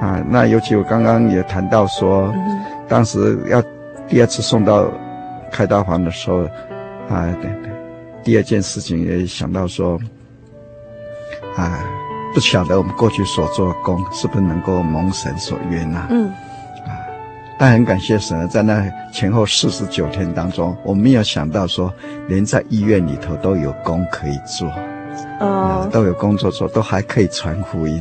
[0.00, 3.60] 啊，那尤其我刚刚也谈到说，嗯、当时要
[4.06, 4.88] 第二次送到
[5.50, 6.44] 开刀房的时候，
[7.08, 7.70] 啊，对对，
[8.22, 9.98] 第二件事情也想到说，
[11.56, 11.80] 啊，
[12.32, 16.06] 不晓得我们过去所做的功是不是能够蒙神所悦纳。
[16.10, 16.28] 嗯，
[16.86, 16.94] 啊，
[17.58, 21.92] 但很感谢神，在那前后四十九天当中，我没有想到说，
[22.28, 24.68] 连在医院里头都有工可以做，
[25.40, 28.00] 哦、啊，都有工作做，都还可以传福音。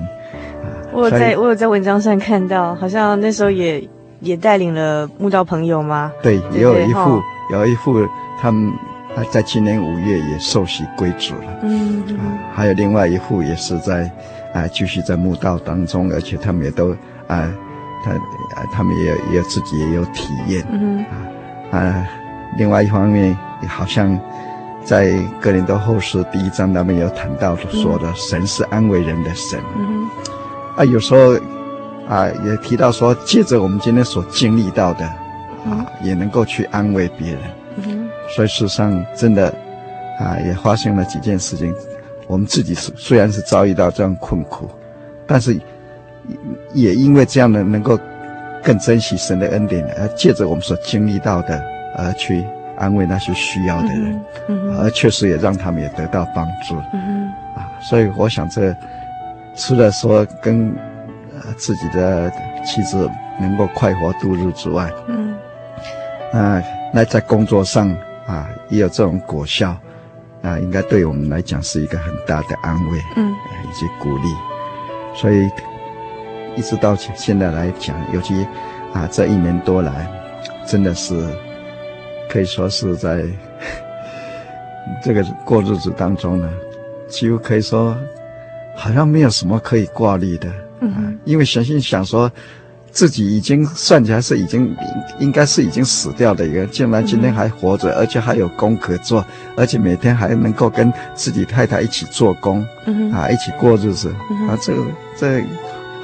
[0.93, 3.87] 我有在，我有在文章上看到，好像那时候也
[4.21, 6.11] 也带领了慕道朋友吗？
[6.23, 7.21] 对，也有一副，
[7.51, 8.07] 有一副，
[8.41, 8.71] 他们
[9.15, 11.59] 他在今年五月也受洗归主了。
[11.63, 12.23] 嗯，嗯，啊，
[12.53, 14.09] 还有另外一副也是在
[14.53, 16.91] 啊继续在墓道当中，而且他们也都
[17.27, 17.51] 啊，
[18.03, 20.65] 他啊他们也也自己也有体验。
[20.71, 21.05] 嗯
[21.71, 22.07] 啊啊，
[22.57, 24.19] 另外一方面，也好像
[24.83, 25.11] 在
[25.41, 29.59] 哥林多后书第一章他们有谈到说的，神是安慰人的神。
[29.77, 30.07] 嗯。
[30.77, 31.33] 啊，有时候，
[32.07, 35.03] 啊，也提到说，借着我们今天所经历到的，
[35.65, 37.39] 啊，也能够去安慰别人。
[37.77, 39.47] 嗯，所以事实上，真的，
[40.19, 41.73] 啊，也发生了几件事情。
[42.27, 44.69] 我们自己是虽然是遭遇到这样困苦，
[45.25, 45.59] 但是，
[46.73, 47.99] 也因为这样的，能够
[48.63, 51.59] 更珍惜神的恩典，而借着我们所经历到的，
[51.95, 52.45] 而去
[52.77, 54.21] 安慰那些需要的人。
[54.47, 56.75] 嗯，而确实也让他们也得到帮助。
[56.93, 58.75] 嗯，啊，所以我想这。
[59.57, 60.71] 除了说跟
[61.33, 62.31] 呃自己的
[62.63, 65.35] 妻子能够快活度日之外，嗯，
[66.31, 66.61] 啊，
[66.93, 67.89] 那在工作上
[68.27, 69.75] 啊也有这种果效，
[70.43, 73.33] 啊，应该对我们来讲是一个很大的安慰，嗯，
[73.63, 74.29] 以及鼓励。
[75.15, 75.49] 所以
[76.55, 78.45] 一直到现在来讲，尤其
[78.93, 80.07] 啊这一年多来，
[80.65, 81.27] 真的是
[82.29, 83.23] 可以说是在
[85.01, 86.47] 这个过日子当中呢，
[87.07, 87.97] 几乎可以说。
[88.77, 90.47] 好像没有什么可以挂虑的，
[90.81, 92.31] 嗯、啊，因为神信想说，
[92.91, 94.73] 自己已经算起来是已经
[95.19, 99.25] 应该是已经死掉的一个，竟然今天还活着，嗯、而且还有工可做，
[99.55, 104.73] 而且每天还能够跟自己太太一起做工，嗯、啊，一起过日子，嗯、啊，这
[105.17, 105.43] 这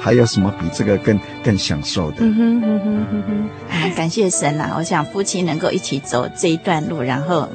[0.00, 2.16] 还有什么比这个更更享受的？
[2.20, 4.74] 嗯哼嗯哼嗯哼，啊，感谢神啊！
[4.76, 7.48] 我想夫妻能够一起走这一段路，然后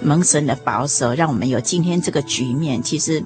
[0.00, 3.22] 蒙神的保守，让我们有今天这个局面，其实。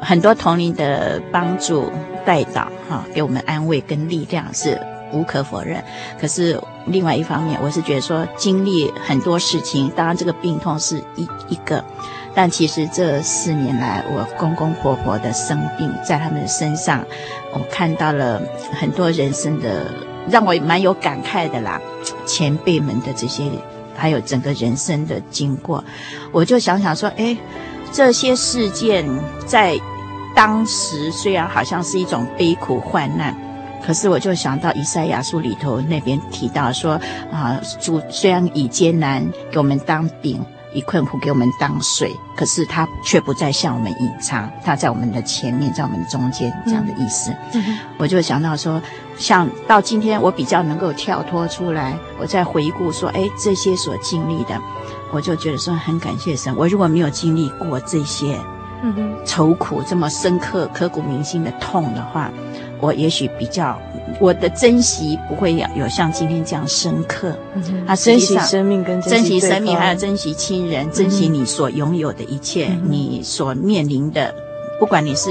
[0.00, 1.90] 很多同龄的帮助
[2.24, 4.80] 带导，哈，给我们安慰跟力量是
[5.12, 5.82] 无可否认。
[6.20, 11.84] 可是另外一方面，我是觉得说，经历很多事情，当然这个病痛是一一个，
[12.34, 17.04] 但其实这四年来，我公公婆婆的生病，在他们身上，
[17.52, 18.40] 我看到了
[18.72, 19.86] 很多人生的，
[20.28, 21.80] 让我蛮有感慨的啦。
[22.26, 23.44] 前辈们的这些
[23.96, 25.82] 还有整个人生的经过，
[26.30, 27.36] 我就想想说，哎，
[27.92, 29.08] 这些事件
[29.46, 29.78] 在
[30.34, 33.34] 当时虽然好像是一种悲苦患难，
[33.84, 37.00] 可是我就想到以赛亚书里头那边提到说，
[37.32, 40.44] 啊，主虽然以艰难给我们当饼。
[40.74, 47.34] 以困苦给我们当水，可是他却不再向我们隐藏，他在我们的前面，在我们的中间，这样的意思。
[47.54, 48.82] 嗯、我就想到说，
[49.16, 54.60] 像到今天，我比较能够跳脱出来，我在回顾说，哎，这些所经历的，
[55.12, 56.54] 我就觉得说很感谢神。
[56.56, 58.38] 我如果没有经历过这些，
[58.82, 62.30] 嗯哼，愁苦这么深刻、刻骨铭心的痛的话，
[62.80, 63.78] 我也许比较。
[64.18, 67.30] 我的珍惜不会有有像今天这样深刻，
[67.86, 74.34] 啊、嗯，珍惜生命跟珍惜生命，还有珍惜亲人，嗯、珍惜你所拥有的一切，嗯、你所面临的，
[74.78, 75.28] 不管你是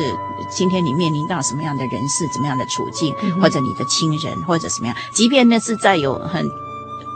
[0.55, 6.45] 今天你面临到什么样的人事，怎么样的处境，嗯、或者你的亲人，或者什么样，即便那是在有很，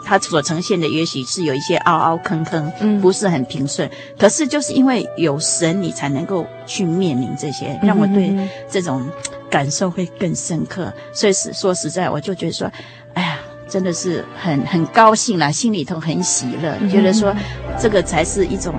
[0.09, 3.87] 他所呈现的也许是有一些凹凹坑坑，嗯，不是很平顺，
[4.17, 8.35] 可是就是因为有神，你才能够去面临这些，让我对
[8.69, 9.07] 这种。
[9.51, 12.71] 感受会更深刻，所以是说实在，我就觉得说，
[13.15, 17.35] 哎呀，真的是很很高兴啦，心里头很喜乐，嗯、觉得说
[17.79, 18.75] 这个才是一种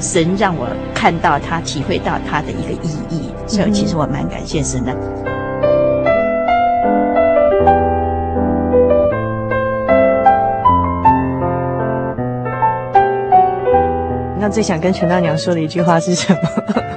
[0.00, 5.35] 神让我看到他、体会到他的一个意义，所以其实我蛮感谢神的。
[14.46, 16.40] 那最想跟陈大娘说的一句话是什么？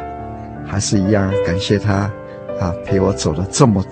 [0.70, 2.08] 还是一样，感谢他。
[2.62, 3.84] 啊，陪我走了这么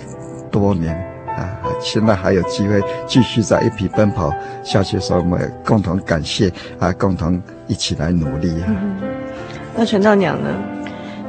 [0.51, 0.93] 多年
[1.25, 4.31] 啊，现在还有机会继续在一起奔跑
[4.63, 8.67] 下去的时候，我们共同感谢啊，共同一起来努力啊。
[8.67, 8.95] 嗯、
[9.75, 10.49] 那陈大娘呢？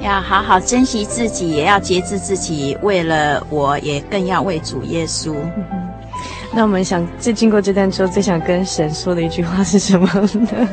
[0.01, 5.35] 要好好珍惜自己，也要节制自己，为了我也更要为主耶稣。
[5.57, 5.64] 嗯、
[6.53, 10.07] 那我们想，最经过这段之后，最想跟神说的一句话是什么
[10.53, 10.68] 呢？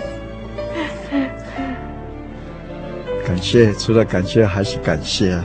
[3.45, 5.43] 谢，除了感谢还是感谢啊。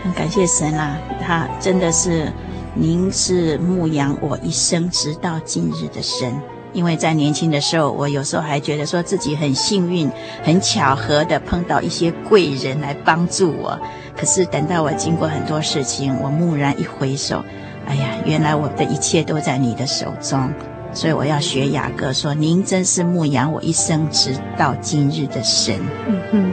[0.00, 2.30] 很感谢神啊，他真的是，
[2.74, 6.32] 您是牧养我一生直到今日的神。
[6.72, 10.08] 因为在年轻的时候，我有时候还觉得说自己很幸运、
[10.44, 13.76] 很巧合的碰到一些贵人来帮助我。
[14.16, 17.42] 可是等到我经过很多事情，我蓦然一回首，
[17.88, 20.48] 哎呀，原来我的一切都在你的手中。
[20.94, 25.74] 所以我要学雅各说：“您真是牧养我一生直到今日的神。”
[26.08, 26.52] 嗯嗯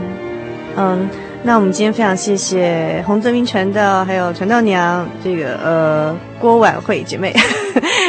[0.76, 1.08] 嗯。
[1.44, 6.16] 那我们今天非常谢谢洪泽明传道，还有传道娘，这个呃。
[6.42, 7.32] 郭婉慧姐妹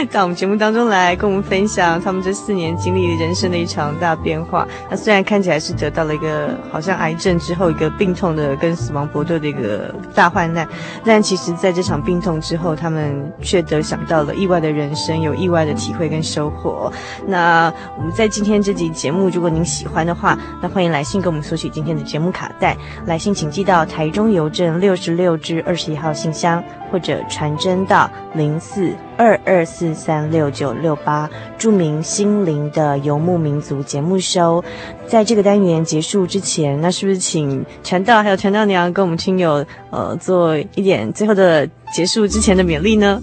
[0.12, 4.68] 到我们节目当中来跟我们分享他们这四年经历人生的一场大变化。
[4.90, 10.68] 那虽然看起来是得到了一个好像癌症之后一个病痛的跟死亡搏斗的一个大患难，
[11.06, 16.92] 但其实在这场病痛之后，他们却得想到了意外的人生，有意外的体会跟收获。
[17.26, 22.76] 那我们在今天这集节目，如果您喜欢的话，那欢迎来信给我们索取今天的节目卡带。
[23.06, 28.10] 来信请寄到台中邮政六十六至二十一号信箱，或者传真到。
[28.36, 34.64] 零四二二四三六九六八，著名心灵的游牧民族节目收，
[35.08, 43.22] 在这个单元结束之前，那是不是请传道还有传道娘跟我们亲友呃做一点最后的结束之前的勉励呢？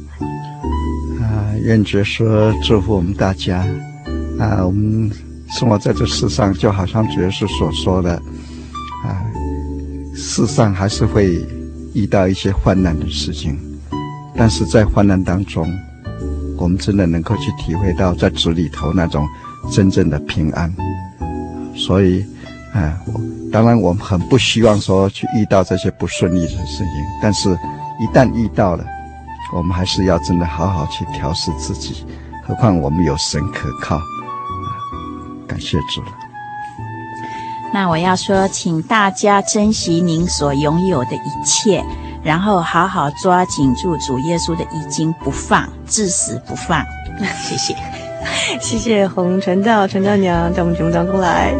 [1.21, 3.67] 啊，愿主说祝福我们大家
[4.39, 5.11] 啊，我们
[5.59, 8.13] 生活在这世上，就好像主耶稣所说的
[9.05, 9.21] 啊，
[10.15, 11.45] 世上还是会
[11.95, 13.59] 遇到一些患难的事情。
[14.41, 15.71] 但是在患难当中，
[16.57, 19.29] 我们真的能够去体会到在主里头那种
[19.71, 20.75] 真正的平安。
[21.77, 22.25] 所以，
[22.73, 22.99] 啊，
[23.53, 26.87] 当然我们很不希望说去遇到这些不顺利的事情，
[27.23, 27.51] 但是，
[28.01, 28.85] 一旦遇到了，
[29.55, 32.07] 我们还是要真的好好去调试自己。
[32.49, 34.01] 何况我们有神可靠，啊，
[35.47, 36.09] 感谢主了。
[37.75, 41.85] 那我要说，请大家珍惜您所拥有的一切。
[42.23, 46.85] 然后好好抓紧住主耶稣的衣襟不放，至死不放。
[47.43, 47.77] 谢谢，
[48.61, 51.55] 谢谢红传道、传道娘在我们节目当中来。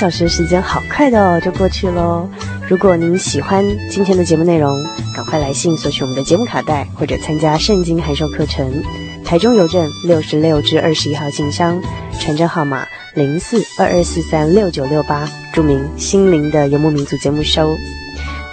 [0.00, 2.26] 小时时间好快的哦，就过去喽。
[2.66, 4.82] 如果您喜欢今天的节目内容，
[5.14, 8.82] 赶快来信索取我们的节目卡带，或者参加圣经函授课程。
[9.26, 11.78] 台中邮政六十六至二十一号信箱，
[12.18, 17.76] 传真号码零四二二四三六九六八，注明“心灵的游牧民族”节目收。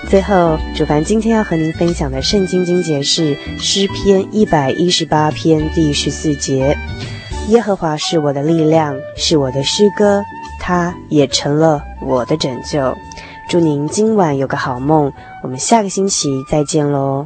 [0.09, 6.77] 最后，主凡今天要和您分享的圣经经节是诗篇一百一十八篇第十四节
[7.47, 10.21] ：“耶和华是我的力量，是我的诗歌，
[10.67, 12.93] 他也成了我的拯救。”
[13.47, 17.25] 祝您今晚有个好梦，我们下个星期再见喽。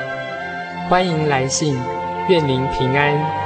[0.91, 1.73] 欢迎来信，
[2.27, 3.40] 愿您平安。